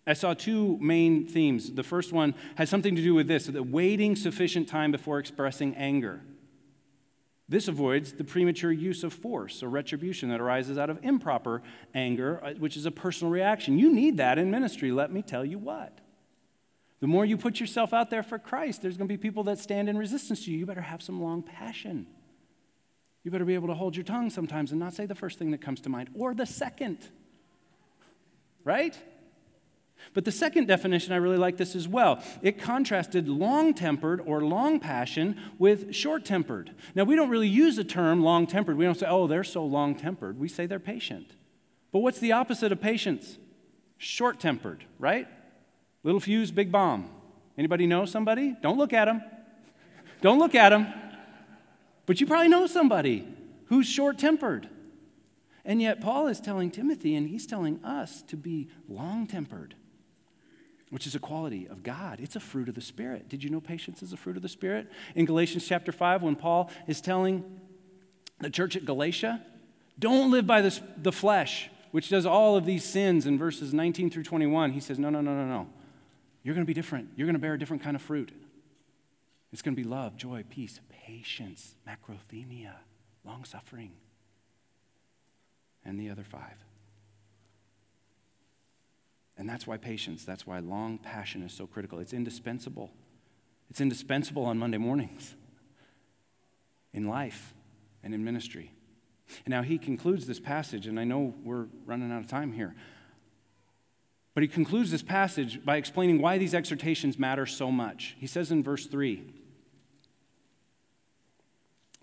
I 0.06 0.14
saw 0.14 0.34
two 0.34 0.78
main 0.82 1.28
themes. 1.28 1.72
The 1.72 1.84
first 1.84 2.12
one 2.12 2.34
has 2.56 2.70
something 2.70 2.96
to 2.96 3.02
do 3.02 3.14
with 3.14 3.28
this 3.28 3.46
that 3.46 3.64
waiting 3.64 4.16
sufficient 4.16 4.68
time 4.68 4.92
before 4.92 5.20
expressing 5.20 5.76
anger. 5.76 6.22
This 7.48 7.68
avoids 7.68 8.14
the 8.14 8.24
premature 8.24 8.72
use 8.72 9.04
of 9.04 9.12
force 9.14 9.62
or 9.62 9.70
retribution 9.70 10.30
that 10.30 10.40
arises 10.40 10.78
out 10.78 10.90
of 10.90 11.04
improper 11.04 11.62
anger, 11.94 12.40
uh, 12.42 12.54
which 12.54 12.78
is 12.78 12.86
a 12.86 12.92
personal 12.92 13.30
reaction. 13.30 13.78
You 13.78 13.94
need 13.94 14.18
that 14.18 14.38
in 14.38 14.50
ministry, 14.50 14.92
let 14.92 15.12
me 15.12 15.22
tell 15.22 15.44
you 15.44 15.60
what. 15.60 16.00
The 17.02 17.08
more 17.08 17.26
you 17.26 17.36
put 17.36 17.60
yourself 17.60 17.94
out 17.94 18.10
there 18.10 18.24
for 18.24 18.40
Christ, 18.40 18.82
there's 18.82 18.96
going 18.96 19.08
to 19.10 19.14
be 19.14 19.18
people 19.18 19.44
that 19.44 19.60
stand 19.60 19.90
in 19.90 19.98
resistance 19.98 20.46
to 20.46 20.52
you. 20.52 20.60
You 20.60 20.66
better 20.66 20.80
have 20.80 21.02
some 21.02 21.22
long 21.22 21.44
passion. 21.44 22.08
You 23.24 23.32
better 23.32 23.44
be 23.44 23.56
able 23.56 23.68
to 23.68 23.74
hold 23.74 23.98
your 23.98 24.06
tongue 24.06 24.30
sometimes 24.30 24.72
and 24.72 24.80
not 24.80 24.94
say 24.94 25.06
the 25.06 25.14
first 25.14 25.38
thing 25.38 25.52
that 25.52 25.62
comes 25.62 25.82
to 25.82 25.90
mind 25.90 26.10
or 26.16 26.34
the 26.34 26.46
second. 26.46 27.00
Right? 28.64 28.98
But 30.14 30.26
the 30.26 30.32
second 30.32 30.68
definition, 30.68 31.14
I 31.14 31.18
really 31.18 31.38
like 31.38 31.58
this 31.58 31.76
as 31.76 31.88
well. 31.88 32.22
It 32.42 32.60
contrasted 32.60 33.30
long 33.30 33.74
tempered 33.74 34.22
or 34.26 34.42
long 34.42 34.80
passion 34.80 35.40
with 35.58 35.94
short 35.94 36.26
tempered. 36.26 36.72
Now, 36.96 37.04
we 37.06 37.16
don't 37.16 37.30
really 37.30 37.48
use 37.48 37.78
the 37.78 37.84
term 37.84 38.22
long 38.24 38.46
tempered. 38.46 38.78
We 38.78 38.86
don't 38.86 39.00
say, 39.00 39.08
oh, 39.08 39.28
they're 39.28 39.44
so 39.44 39.66
long 39.66 39.96
tempered. 39.96 40.38
We 40.38 40.50
say 40.50 40.66
they're 40.66 40.80
patient. 40.80 41.32
But 41.92 42.00
what's 42.00 42.20
the 42.20 42.34
opposite 42.34 42.72
of 42.72 42.82
patience? 42.82 43.38
Short 43.98 44.40
tempered, 44.40 44.84
right? 45.00 45.28
Little 46.04 46.20
fuse, 46.20 46.52
big 46.52 46.72
bomb. 46.72 47.10
Anybody 47.58 47.88
know 47.88 48.06
somebody? 48.06 48.56
Don't 48.62 48.78
look 48.78 48.94
at 48.94 49.06
them. 49.06 49.22
Don't 50.22 50.40
look 50.40 50.56
at 50.56 50.70
them. 50.70 50.88
But 52.06 52.20
you 52.20 52.28
probably 52.28 52.50
know 52.50 52.68
somebody 52.68 53.28
who's 53.66 53.88
short 53.88 54.18
tempered. 54.18 54.68
And 55.64 55.82
yet, 55.82 56.02
Paul 56.02 56.28
is 56.28 56.42
telling 56.42 56.72
Timothy, 56.72 57.16
and 57.16 57.30
he's 57.30 57.46
telling 57.46 57.84
us 57.84 58.24
to 58.24 58.36
be 58.36 58.68
long 58.90 59.28
tempered 59.28 59.76
which 60.92 61.08
is 61.08 61.16
a 61.16 61.20
quality 61.20 61.68
of 61.68 61.84
God. 61.84 62.20
It's 62.22 62.36
a 62.36 62.40
fruit 62.40 62.70
of 62.70 62.76
the 62.76 62.82
Spirit. 62.82 63.30
Did 63.30 63.44
you 63.44 63.50
know 63.50 63.62
patience 63.62 64.04
is 64.04 64.14
a 64.14 64.18
fruit 64.18 64.36
of 64.36 64.44
the 64.44 64.50
Spirit? 64.50 64.92
In 65.16 65.26
Galatians 65.26 65.66
chapter 65.66 65.92
5, 65.92 66.22
when 66.22 66.36
Paul 66.36 66.70
is 66.86 67.02
telling 67.02 67.44
the 68.40 68.50
church 68.50 68.76
at 68.76 68.86
Galatia, 68.86 69.42
don't 69.98 70.32
live 70.32 70.46
by 70.46 70.62
this, 70.62 70.82
the 70.98 71.14
flesh, 71.14 71.70
which 71.92 72.10
does 72.10 72.26
all 72.26 72.58
of 72.58 72.66
these 72.66 72.84
sins 72.84 73.26
in 73.26 73.38
verses 73.38 73.74
19 73.74 74.10
through 74.10 74.24
21. 74.24 74.74
He 74.74 74.82
says, 74.82 75.00
no, 75.00 75.10
no, 75.10 75.22
no, 75.22 75.34
no, 75.34 75.46
no. 75.46 75.68
You're 76.44 76.56
going 76.56 76.66
to 76.66 76.70
be 76.70 76.74
different. 76.74 77.10
You're 77.16 77.28
going 77.28 77.36
to 77.36 77.40
bear 77.40 77.54
a 77.54 77.60
different 77.60 77.84
kind 77.84 77.96
of 77.96 78.02
fruit. 78.02 78.32
It's 79.54 79.62
going 79.62 79.76
to 79.76 79.82
be 79.82 79.88
love, 79.88 80.18
joy, 80.18 80.44
peace, 80.50 80.82
patience, 80.90 81.76
macrothemia, 81.88 82.74
long 83.24 83.46
suffering, 83.46 83.92
and 85.86 85.98
the 85.98 86.10
other 86.10 86.24
five. 86.24 86.58
And 89.42 89.50
that's 89.50 89.66
why 89.66 89.78
patience, 89.78 90.24
that's 90.24 90.46
why 90.46 90.60
long 90.60 91.00
passion 91.00 91.42
is 91.42 91.52
so 91.52 91.66
critical. 91.66 91.98
It's 91.98 92.14
indispensable. 92.14 92.92
It's 93.72 93.82
indispensable 93.82 94.46
on 94.46 94.60
Monday 94.60 94.78
mornings 94.78 95.34
in 96.94 97.08
life 97.08 97.56
and 98.04 98.14
in 98.14 98.24
ministry. 98.24 98.72
And 99.44 99.52
now 99.52 99.64
he 99.64 99.80
concludes 99.80 100.28
this 100.28 100.40
passage, 100.40 100.86
and 100.86 101.00
I 101.00 101.06
know 101.06 101.34
we're 101.44 101.66
running 101.88 102.12
out 102.12 102.20
of 102.20 102.28
time 102.28 102.54
here. 102.54 102.76
But 104.36 104.44
he 104.44 104.48
concludes 104.48 104.92
this 104.92 105.02
passage 105.02 105.66
by 105.66 105.78
explaining 105.78 106.22
why 106.22 106.38
these 106.38 106.54
exhortations 106.54 107.18
matter 107.18 107.48
so 107.48 107.72
much. 107.72 108.16
He 108.20 108.28
says 108.28 108.52
in 108.52 108.62
verse 108.62 108.86
3 108.86 109.24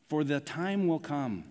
For 0.09 0.25
the 0.25 0.41
time 0.41 0.89
will 0.89 0.99
come 0.99 1.45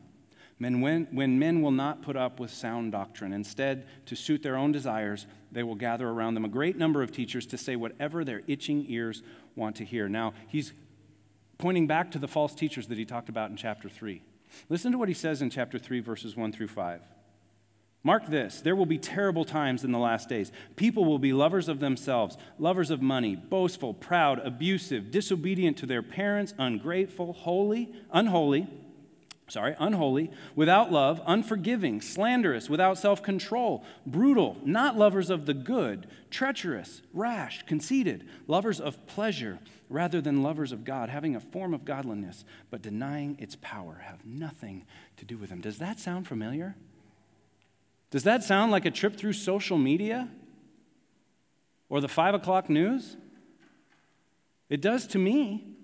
when, 0.57 1.07
when 1.11 1.39
men 1.39 1.61
will 1.61 1.71
not 1.71 2.01
put 2.01 2.17
up 2.17 2.41
with 2.41 2.51
sound 2.51 2.91
doctrine. 2.91 3.31
Instead, 3.31 3.87
to 4.07 4.17
suit 4.17 4.43
their 4.43 4.57
own 4.57 4.73
desires, 4.73 5.27
they 5.51 5.63
will 5.63 5.75
gather 5.75 6.07
around 6.07 6.33
them 6.33 6.45
a 6.45 6.49
great 6.49 6.77
number 6.77 7.01
of 7.01 7.11
teachers 7.11 7.45
to 7.47 7.57
say 7.57 7.75
whatever 7.75 8.23
their 8.23 8.41
itching 8.47 8.85
ears 8.89 9.23
want 9.55 9.75
to 9.77 9.85
hear. 9.85 10.07
Now, 10.09 10.33
he's 10.47 10.73
pointing 11.57 11.87
back 11.87 12.11
to 12.11 12.19
the 12.19 12.27
false 12.27 12.53
teachers 12.53 12.87
that 12.87 12.97
he 12.97 13.05
talked 13.05 13.29
about 13.29 13.49
in 13.49 13.57
chapter 13.57 13.89
3. 13.89 14.21
Listen 14.69 14.91
to 14.91 14.97
what 14.97 15.07
he 15.07 15.13
says 15.13 15.41
in 15.41 15.49
chapter 15.49 15.79
3, 15.79 15.99
verses 15.99 16.35
1 16.35 16.51
through 16.51 16.67
5. 16.67 17.01
Mark 18.03 18.27
this 18.27 18.61
there 18.61 18.75
will 18.75 18.85
be 18.85 18.97
terrible 18.97 19.43
times 19.43 19.83
in 19.83 19.91
the 19.91 19.99
last 19.99 20.29
days. 20.29 20.51
People 20.75 21.03
will 21.03 21.19
be 21.19 21.33
lovers 21.33 21.67
of 21.67 21.79
themselves, 21.79 22.37
lovers 22.57 22.89
of 22.89 23.01
money, 23.01 23.35
boastful, 23.35 23.93
proud, 23.93 24.39
abusive, 24.45 25.11
disobedient 25.11 25.77
to 25.77 25.85
their 25.85 26.03
parents, 26.03 26.53
ungrateful, 26.57 27.33
holy, 27.33 27.91
unholy 28.11 28.67
sorry, 29.47 29.75
unholy, 29.79 30.29
without 30.55 30.91
love, 30.91 31.21
unforgiving, 31.25 32.01
slanderous, 32.01 32.69
without 32.69 32.97
self 32.97 33.23
control, 33.23 33.83
brutal, 34.05 34.57
not 34.63 34.97
lovers 34.97 35.29
of 35.29 35.45
the 35.45 35.53
good, 35.53 36.07
treacherous, 36.29 37.01
rash, 37.13 37.65
conceited, 37.65 38.27
lovers 38.47 38.79
of 38.79 39.05
pleasure 39.07 39.59
rather 39.89 40.19
than 40.19 40.43
lovers 40.43 40.71
of 40.71 40.83
God, 40.83 41.09
having 41.09 41.35
a 41.35 41.39
form 41.39 41.73
of 41.73 41.85
godliness, 41.85 42.43
but 42.69 42.81
denying 42.81 43.37
its 43.39 43.55
power, 43.61 44.01
have 44.03 44.25
nothing 44.25 44.85
to 45.15 45.25
do 45.25 45.37
with 45.37 45.49
them. 45.49 45.61
Does 45.61 45.77
that 45.77 45.99
sound 45.99 46.27
familiar? 46.27 46.75
Does 48.11 48.23
that 48.23 48.43
sound 48.43 48.71
like 48.71 48.85
a 48.85 48.91
trip 48.91 49.17
through 49.17 49.33
social 49.33 49.77
media 49.77 50.29
or 51.89 52.01
the 52.01 52.07
five 52.07 52.33
o'clock 52.33 52.69
news? 52.69 53.15
It 54.69 54.81
does 54.81 55.07
to 55.07 55.17
me. 55.17 55.76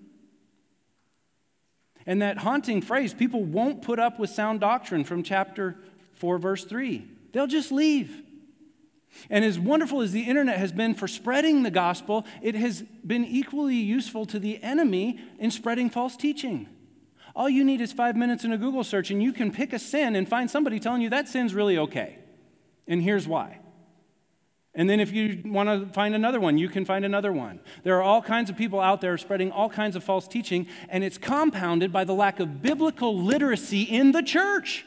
And 2.06 2.20
that 2.22 2.38
haunting 2.38 2.82
phrase, 2.82 3.14
people 3.14 3.42
won't 3.42 3.82
put 3.82 3.98
up 3.98 4.18
with 4.18 4.30
sound 4.30 4.60
doctrine 4.60 5.04
from 5.04 5.22
chapter 5.22 5.76
4, 6.14 6.38
verse 6.38 6.64
3. 6.64 7.06
They'll 7.32 7.46
just 7.46 7.72
leave. 7.72 8.22
And 9.30 9.44
as 9.44 9.58
wonderful 9.58 10.00
as 10.00 10.12
the 10.12 10.22
internet 10.22 10.58
has 10.58 10.72
been 10.72 10.94
for 10.94 11.08
spreading 11.08 11.62
the 11.62 11.70
gospel, 11.70 12.26
it 12.42 12.54
has 12.54 12.82
been 13.06 13.24
equally 13.24 13.76
useful 13.76 14.26
to 14.26 14.38
the 14.38 14.62
enemy 14.62 15.20
in 15.38 15.50
spreading 15.50 15.88
false 15.88 16.16
teaching. 16.16 16.68
All 17.36 17.48
you 17.48 17.64
need 17.64 17.80
is 17.80 17.92
five 17.92 18.16
minutes 18.16 18.44
in 18.44 18.52
a 18.52 18.58
Google 18.58 18.84
search, 18.84 19.10
and 19.10 19.22
you 19.22 19.32
can 19.32 19.50
pick 19.50 19.72
a 19.72 19.78
sin 19.78 20.14
and 20.14 20.28
find 20.28 20.50
somebody 20.50 20.78
telling 20.78 21.02
you 21.02 21.10
that 21.10 21.28
sin's 21.28 21.54
really 21.54 21.78
okay. 21.78 22.18
And 22.86 23.02
here's 23.02 23.26
why. 23.26 23.60
And 24.74 24.90
then 24.90 24.98
if 24.98 25.12
you 25.12 25.40
want 25.44 25.68
to 25.68 25.92
find 25.92 26.14
another 26.14 26.40
one, 26.40 26.58
you 26.58 26.68
can 26.68 26.84
find 26.84 27.04
another 27.04 27.32
one. 27.32 27.60
There 27.84 27.96
are 27.96 28.02
all 28.02 28.20
kinds 28.20 28.50
of 28.50 28.56
people 28.56 28.80
out 28.80 29.00
there 29.00 29.16
spreading 29.16 29.52
all 29.52 29.68
kinds 29.68 29.94
of 29.94 30.02
false 30.02 30.26
teaching, 30.26 30.66
and 30.88 31.04
it's 31.04 31.16
compounded 31.16 31.92
by 31.92 32.04
the 32.04 32.12
lack 32.12 32.40
of 32.40 32.60
biblical 32.60 33.16
literacy 33.16 33.82
in 33.82 34.10
the 34.10 34.22
church. 34.22 34.84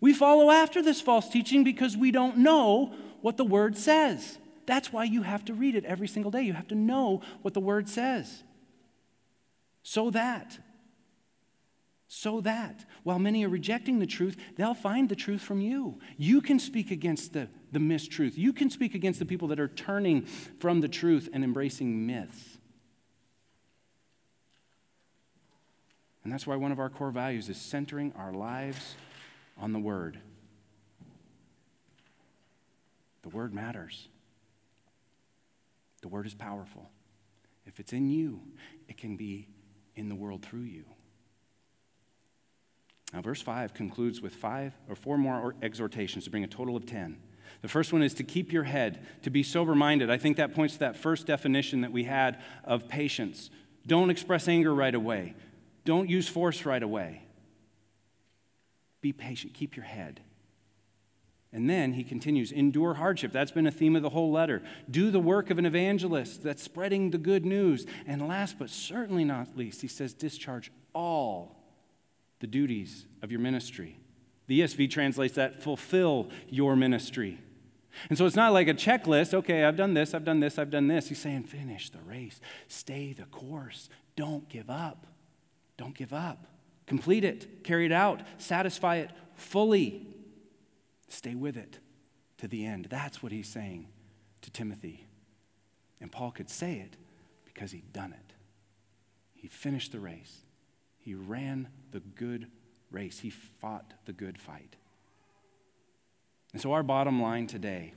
We 0.00 0.12
follow 0.12 0.50
after 0.50 0.82
this 0.82 1.00
false 1.00 1.28
teaching 1.28 1.62
because 1.62 1.96
we 1.96 2.10
don't 2.10 2.38
know 2.38 2.92
what 3.20 3.36
the 3.36 3.44
word 3.44 3.76
says. 3.76 4.38
That's 4.66 4.92
why 4.92 5.04
you 5.04 5.22
have 5.22 5.44
to 5.44 5.54
read 5.54 5.76
it 5.76 5.84
every 5.84 6.08
single 6.08 6.30
day. 6.30 6.42
You 6.42 6.54
have 6.54 6.68
to 6.68 6.74
know 6.74 7.22
what 7.42 7.54
the 7.54 7.60
word 7.60 7.88
says. 7.88 8.42
So 9.82 10.10
that 10.10 10.58
so 12.12 12.40
that 12.40 12.84
while 13.04 13.20
many 13.20 13.44
are 13.44 13.48
rejecting 13.48 14.00
the 14.00 14.06
truth, 14.06 14.36
they'll 14.56 14.74
find 14.74 15.08
the 15.08 15.14
truth 15.14 15.40
from 15.40 15.60
you. 15.60 16.00
You 16.16 16.40
can 16.40 16.58
speak 16.58 16.90
against 16.90 17.32
the, 17.32 17.48
the 17.72 17.78
mistruth. 17.78 18.36
You 18.36 18.52
can 18.52 18.70
speak 18.70 18.94
against 18.94 19.18
the 19.18 19.26
people 19.26 19.48
that 19.48 19.60
are 19.60 19.68
turning 19.68 20.22
from 20.58 20.80
the 20.80 20.88
truth 20.88 21.28
and 21.32 21.44
embracing 21.44 22.06
myths. 22.06 22.58
And 26.24 26.32
that's 26.32 26.46
why 26.46 26.56
one 26.56 26.72
of 26.72 26.78
our 26.78 26.90
core 26.90 27.10
values 27.10 27.48
is 27.48 27.56
centering 27.56 28.12
our 28.16 28.32
lives 28.32 28.94
on 29.58 29.72
the 29.72 29.78
Word. 29.78 30.18
The 33.22 33.30
Word 33.30 33.54
matters, 33.54 34.08
the 36.02 36.08
Word 36.08 36.26
is 36.26 36.34
powerful. 36.34 36.90
If 37.66 37.78
it's 37.78 37.92
in 37.92 38.10
you, 38.10 38.40
it 38.88 38.96
can 38.96 39.16
be 39.16 39.46
in 39.94 40.08
the 40.08 40.14
world 40.14 40.42
through 40.42 40.62
you. 40.62 40.84
Now, 43.12 43.20
verse 43.20 43.42
5 43.42 43.74
concludes 43.74 44.20
with 44.20 44.34
five 44.34 44.72
or 44.88 44.94
four 44.94 45.18
more 45.18 45.54
exhortations 45.62 46.24
to 46.24 46.30
bring 46.30 46.44
a 46.44 46.48
total 46.48 46.76
of 46.76 46.86
10. 46.86 47.18
The 47.62 47.68
first 47.68 47.92
one 47.92 48.02
is 48.02 48.14
to 48.14 48.24
keep 48.24 48.52
your 48.52 48.64
head, 48.64 49.06
to 49.22 49.30
be 49.30 49.42
sober 49.42 49.74
minded. 49.74 50.10
I 50.10 50.18
think 50.18 50.36
that 50.36 50.54
points 50.54 50.74
to 50.74 50.80
that 50.80 50.96
first 50.96 51.26
definition 51.26 51.82
that 51.82 51.92
we 51.92 52.04
had 52.04 52.40
of 52.64 52.88
patience. 52.88 53.50
Don't 53.86 54.10
express 54.10 54.48
anger 54.48 54.74
right 54.74 54.94
away, 54.94 55.34
don't 55.84 56.08
use 56.08 56.28
force 56.28 56.64
right 56.64 56.82
away. 56.82 57.22
Be 59.00 59.12
patient, 59.12 59.54
keep 59.54 59.76
your 59.76 59.86
head. 59.86 60.20
And 61.52 61.68
then 61.68 61.94
he 61.94 62.04
continues, 62.04 62.52
endure 62.52 62.94
hardship. 62.94 63.32
That's 63.32 63.50
been 63.50 63.66
a 63.66 63.72
theme 63.72 63.96
of 63.96 64.02
the 64.02 64.10
whole 64.10 64.30
letter. 64.30 64.62
Do 64.88 65.10
the 65.10 65.18
work 65.18 65.50
of 65.50 65.58
an 65.58 65.66
evangelist 65.66 66.44
that's 66.44 66.62
spreading 66.62 67.10
the 67.10 67.18
good 67.18 67.44
news. 67.44 67.86
And 68.06 68.28
last 68.28 68.56
but 68.58 68.70
certainly 68.70 69.24
not 69.24 69.56
least, 69.56 69.82
he 69.82 69.88
says, 69.88 70.14
discharge 70.14 70.70
all 70.92 71.56
the 72.38 72.46
duties 72.46 73.06
of 73.22 73.32
your 73.32 73.40
ministry. 73.40 73.98
The 74.50 74.62
ESV 74.62 74.90
translates 74.90 75.36
that 75.36 75.62
fulfill 75.62 76.28
your 76.48 76.74
ministry. 76.74 77.38
And 78.08 78.18
so 78.18 78.26
it's 78.26 78.34
not 78.34 78.52
like 78.52 78.66
a 78.66 78.74
checklist. 78.74 79.32
Okay, 79.32 79.62
I've 79.62 79.76
done 79.76 79.94
this, 79.94 80.12
I've 80.12 80.24
done 80.24 80.40
this, 80.40 80.58
I've 80.58 80.72
done 80.72 80.88
this. 80.88 81.08
He's 81.08 81.20
saying, 81.20 81.44
finish 81.44 81.88
the 81.88 82.00
race, 82.00 82.40
stay 82.66 83.12
the 83.12 83.26
course, 83.26 83.88
don't 84.16 84.48
give 84.48 84.68
up. 84.68 85.06
Don't 85.76 85.94
give 85.94 86.12
up. 86.12 86.48
Complete 86.86 87.22
it, 87.22 87.62
carry 87.62 87.86
it 87.86 87.92
out, 87.92 88.22
satisfy 88.38 88.96
it 88.96 89.12
fully. 89.34 90.04
Stay 91.06 91.36
with 91.36 91.56
it 91.56 91.78
to 92.38 92.48
the 92.48 92.66
end. 92.66 92.88
That's 92.90 93.22
what 93.22 93.30
he's 93.30 93.46
saying 93.46 93.86
to 94.42 94.50
Timothy. 94.50 95.06
And 96.00 96.10
Paul 96.10 96.32
could 96.32 96.50
say 96.50 96.80
it 96.80 96.96
because 97.44 97.70
he'd 97.70 97.92
done 97.92 98.12
it. 98.14 98.34
He 99.32 99.46
finished 99.46 99.92
the 99.92 100.00
race, 100.00 100.40
he 100.98 101.14
ran 101.14 101.68
the 101.92 102.00
good 102.00 102.48
race, 102.90 103.20
he 103.20 103.30
fought 103.30 103.92
the 104.04 104.12
good 104.12 104.38
fight. 104.38 104.76
And 106.52 106.60
so, 106.60 106.72
our 106.72 106.82
bottom 106.82 107.22
line 107.22 107.46
today 107.46 107.94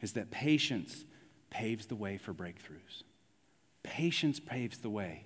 is 0.00 0.12
that 0.12 0.30
patience 0.30 1.04
paves 1.50 1.86
the 1.86 1.94
way 1.94 2.18
for 2.18 2.32
breakthroughs. 2.32 3.02
Patience 3.82 4.38
paves 4.38 4.78
the 4.78 4.90
way 4.90 5.24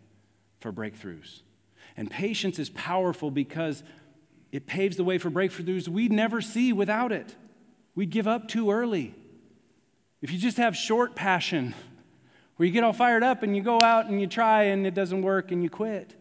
for 0.61 0.73
breakthroughs. 0.73 1.41
And 1.97 2.11
patience 2.11 2.59
is 2.59 2.71
powerful 2.71 3.31
because 3.31 3.83
it 4.53 4.67
paves 4.67 4.97
the 4.97 5.05
way 5.05 5.19
for 5.19 5.31
breakthroughs 5.31 5.89
we'd 5.89 6.13
never 6.13 6.41
see 6.41 6.73
without 6.73 7.13
it. 7.13 7.35
We'd 7.95 8.11
give 8.11 8.29
up 8.29 8.49
too 8.49 8.71
early. 8.71 9.15
If 10.23 10.31
you 10.31 10.39
just 10.39 10.59
have 10.59 10.77
short 10.77 11.15
passion, 11.15 11.75
where 12.57 12.67
you 12.67 12.73
get 12.73 12.85
all 12.85 12.93
fired 12.93 13.23
up 13.23 13.43
and 13.43 13.57
you 13.57 13.63
go 13.63 13.81
out 13.83 14.07
and 14.07 14.21
you 14.21 14.27
try 14.27 14.65
and 14.65 14.87
it 14.87 14.95
doesn't 14.95 15.23
work 15.23 15.51
and 15.51 15.63
you 15.63 15.71
quit, 15.71 16.15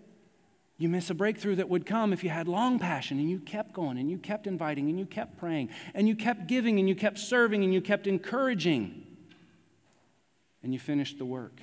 you 0.79 0.87
miss 0.87 1.09
a 1.09 1.13
breakthrough 1.13 1.55
that 1.55 1.67
would 1.67 1.85
come 1.85 2.13
if 2.13 2.23
you 2.23 2.29
had 2.29 2.47
long 2.47 2.79
passion 2.79 3.19
and 3.19 3.29
you 3.29 3.37
kept 3.39 3.73
going 3.73 3.97
and 3.97 4.09
you 4.09 4.17
kept 4.17 4.47
inviting 4.47 4.89
and 4.89 4.97
you 4.97 5.05
kept 5.05 5.37
praying 5.37 5.69
and 5.93 6.07
you 6.07 6.15
kept 6.15 6.47
giving 6.47 6.79
and 6.79 6.87
you 6.87 6.95
kept 6.95 7.19
serving 7.19 7.65
and 7.65 7.73
you 7.73 7.81
kept 7.81 8.07
encouraging 8.07 9.05
and 10.63 10.73
you 10.73 10.79
finished 10.79 11.17
the 11.17 11.25
work 11.25 11.61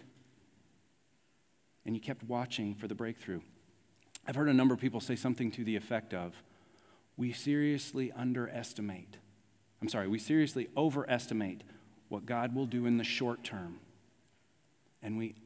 and 1.87 1.97
you 1.97 2.01
kept 2.01 2.23
watching 2.25 2.75
for 2.75 2.89
the 2.89 2.95
breakthrough. 2.95 3.41
I've 4.29 4.35
heard 4.35 4.51
a 4.51 4.55
number 4.55 4.75
of 4.75 4.81
people 4.81 5.01
say 5.01 5.17
something 5.17 5.51
to 5.53 5.65
the 5.65 5.77
effect 5.77 6.13
of, 6.13 6.35
we 7.17 7.33
seriously 7.33 8.13
underestimate, 8.13 9.17
I'm 9.81 9.89
sorry, 9.89 10.09
we 10.09 10.19
seriously 10.19 10.69
overestimate 10.77 11.63
what 12.11 12.27
God 12.27 12.55
will 12.55 12.67
do 12.67 12.85
in 12.85 12.99
the 12.99 13.05
short 13.05 13.45
term, 13.45 13.81
and 15.03 15.17
we 15.17 15.37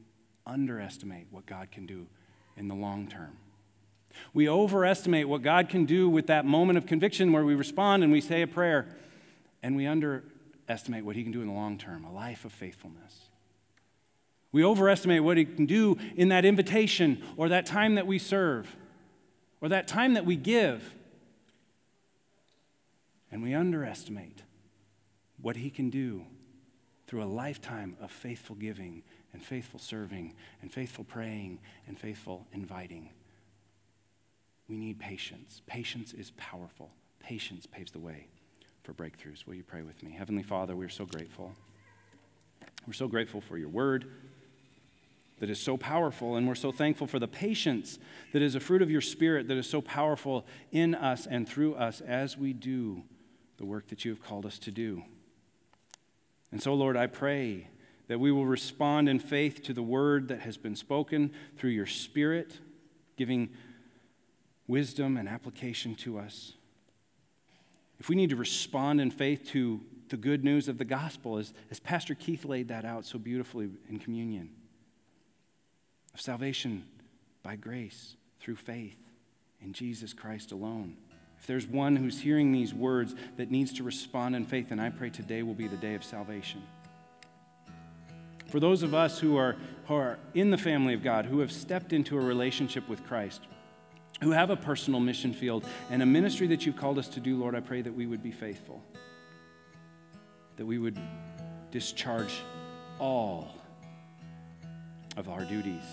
underestimate 0.44 1.28
what 1.30 1.46
God 1.46 1.70
can 1.70 1.87
do 1.87 2.09
in 2.56 2.66
the 2.66 2.74
long 2.74 3.06
term. 3.06 3.37
We 4.33 4.49
overestimate 4.49 5.29
what 5.29 5.42
God 5.42 5.68
can 5.68 5.85
do 5.85 6.09
with 6.09 6.27
that 6.29 6.44
moment 6.44 6.79
of 6.79 6.87
conviction 6.87 7.33
where 7.33 7.44
we 7.44 7.55
respond 7.55 8.03
and 8.03 8.12
we 8.12 8.20
say 8.20 8.42
a 8.42 8.46
prayer, 8.46 8.87
and 9.62 9.77
we 9.77 9.87
underestimate 9.87 11.05
what 11.05 11.16
He 11.16 11.23
can 11.23 11.33
do 11.33 11.40
in 11.40 11.49
the 11.49 11.53
long 11.53 11.79
term 11.79 12.05
a 12.05 12.12
life 12.12 12.44
of 12.44 12.53
faithfulness. 12.53 13.31
We 14.53 14.64
overestimate 14.64 15.23
what 15.23 15.37
He 15.37 15.44
can 15.44 15.66
do 15.66 15.96
in 16.16 16.29
that 16.31 16.44
invitation 16.44 17.23
or 17.37 17.49
that 17.51 17.66
time 17.66 17.94
that 17.96 18.07
we 18.07 18.18
serve 18.18 18.75
or 19.61 19.68
that 19.68 19.87
time 19.87 20.14
that 20.14 20.27
we 20.27 20.37
give. 20.37 20.94
And 23.31 23.42
we 23.42 23.55
underestimate 23.55 24.42
what 25.40 25.57
He 25.57 25.70
can 25.70 25.90
do 25.90 26.25
through 27.07 27.23
a 27.23 27.27
lifetime 27.27 27.96
of 28.01 28.11
faithful 28.11 28.57
giving 28.57 29.03
and 29.33 29.42
faithful 29.42 29.79
serving 29.79 30.35
and 30.62 30.73
faithful 30.73 31.05
praying 31.05 31.61
and 31.87 31.99
faithful 31.99 32.46
inviting. 32.53 33.11
We 34.70 34.76
need 34.76 35.00
patience. 35.00 35.62
Patience 35.66 36.12
is 36.12 36.30
powerful. 36.37 36.90
Patience 37.18 37.66
paves 37.66 37.90
the 37.90 37.98
way 37.98 38.28
for 38.85 38.94
breakthroughs. 38.94 39.44
Will 39.44 39.54
you 39.54 39.64
pray 39.64 39.83
with 39.83 40.00
me? 40.04 40.12
Heavenly 40.12 40.44
Father, 40.44 40.76
we're 40.76 40.88
so 40.88 41.04
grateful. 41.04 41.52
We're 42.87 42.92
so 42.92 43.09
grateful 43.09 43.40
for 43.40 43.59
your 43.59 43.68
word 43.68 44.09
that 45.40 45.50
is 45.50 45.59
so 45.59 45.76
powerful, 45.76 46.37
and 46.37 46.46
we're 46.46 46.54
so 46.54 46.70
thankful 46.70 47.09
for 47.09 47.18
the 47.18 47.26
patience 47.26 47.98
that 48.33 48.42
is 48.42 48.54
a 48.54 48.61
fruit 48.61 48.80
of 48.80 48.92
your 48.92 49.00
spirit 49.00 49.48
that 49.48 49.56
is 49.56 49.68
so 49.68 49.80
powerful 49.80 50.46
in 50.70 50.94
us 50.94 51.26
and 51.26 51.48
through 51.48 51.74
us 51.74 52.00
as 52.00 52.38
we 52.38 52.52
do 52.52 53.02
the 53.56 53.66
work 53.66 53.88
that 53.88 54.04
you 54.04 54.12
have 54.12 54.22
called 54.22 54.46
us 54.46 54.59
to 54.61 54.70
do. 54.70 55.02
And 56.52 56.62
so, 56.62 56.74
Lord, 56.74 56.96
I 56.96 57.09
pray 57.09 57.66
that 58.06 58.20
we 58.20 58.30
will 58.30 58.46
respond 58.46 59.09
in 59.09 59.18
faith 59.18 59.64
to 59.64 59.72
the 59.72 59.83
word 59.83 60.28
that 60.28 60.40
has 60.40 60.56
been 60.56 60.76
spoken 60.76 61.33
through 61.56 61.70
your 61.70 61.87
spirit, 61.87 62.59
giving 63.16 63.50
wisdom 64.70 65.16
and 65.16 65.28
application 65.28 65.94
to 65.96 66.18
us. 66.18 66.52
If 67.98 68.09
we 68.09 68.14
need 68.14 68.30
to 68.30 68.37
respond 68.37 69.00
in 69.00 69.11
faith 69.11 69.48
to 69.48 69.80
the 70.09 70.16
good 70.16 70.44
news 70.44 70.68
of 70.68 70.78
the 70.78 70.85
gospel, 70.85 71.38
as, 71.38 71.52
as 71.70 71.80
Pastor 71.80 72.14
Keith 72.14 72.44
laid 72.44 72.68
that 72.68 72.85
out 72.85 73.04
so 73.04 73.18
beautifully 73.18 73.68
in 73.88 73.98
communion, 73.98 74.50
of 76.14 76.20
salvation 76.20 76.85
by 77.42 77.56
grace 77.56 78.16
through 78.40 78.56
faith 78.56 78.96
in 79.61 79.72
Jesus 79.72 80.12
Christ 80.12 80.52
alone. 80.52 80.96
If 81.38 81.46
there's 81.46 81.66
one 81.66 81.96
who's 81.96 82.20
hearing 82.20 82.52
these 82.52 82.72
words 82.72 83.14
that 83.37 83.50
needs 83.50 83.72
to 83.74 83.83
respond 83.83 84.37
in 84.37 84.44
faith, 84.46 84.68
then 84.68 84.80
I 84.80 84.90
pray 84.90 85.11
today 85.11 85.42
will 85.42 85.54
be 85.54 85.68
the 85.68 85.76
day 85.76 85.94
of 85.94 86.04
salvation. 86.04 86.62
For 88.48 88.61
those 88.61 88.83
of 88.83 88.94
us 88.94 89.18
who 89.18 89.37
are, 89.37 89.56
who 89.87 89.94
are 89.94 90.18
in 90.35 90.50
the 90.50 90.59
family 90.59 90.94
of 90.94 91.02
God, 91.02 91.24
who 91.24 91.40
have 91.40 91.52
stepped 91.52 91.92
into 91.92 92.16
a 92.16 92.20
relationship 92.20 92.88
with 92.88 93.06
Christ, 93.06 93.42
who 94.22 94.30
have 94.30 94.50
a 94.50 94.56
personal 94.56 95.00
mission 95.00 95.33
field 95.33 95.64
and 95.90 96.02
a 96.02 96.06
ministry 96.06 96.46
that 96.48 96.66
you've 96.66 96.76
called 96.76 96.98
us 96.98 97.09
to 97.09 97.20
do, 97.20 97.38
Lord, 97.38 97.54
I 97.54 97.61
pray 97.61 97.83
that 97.83 97.94
we 97.94 98.06
would 98.06 98.22
be 98.22 98.30
faithful, 98.30 98.83
that 100.56 100.66
we 100.66 100.78
would 100.78 100.98
discharge 101.70 102.42
all 102.98 103.54
of 105.16 105.28
our 105.28 105.44
duties, 105.44 105.85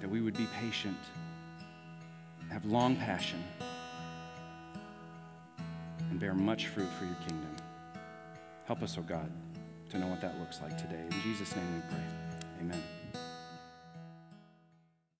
that 0.00 0.08
we 0.08 0.20
would 0.20 0.36
be 0.36 0.46
patient, 0.60 0.98
have 2.50 2.64
long 2.64 2.96
passion, 2.96 3.42
and 6.10 6.20
bear 6.20 6.34
much 6.34 6.68
fruit 6.68 6.88
for 6.98 7.04
your 7.04 7.16
kingdom. 7.26 7.56
Help 8.66 8.82
us, 8.82 8.96
O 8.98 9.00
oh 9.00 9.04
God, 9.04 9.30
to 9.90 9.98
know 9.98 10.06
what 10.06 10.20
that 10.20 10.38
looks 10.38 10.60
like 10.60 10.76
today. 10.76 11.02
In 11.10 11.22
Jesus' 11.22 11.54
name 11.56 11.74
we 11.74 11.80
pray. 11.88 12.04
Amen. 12.60 12.97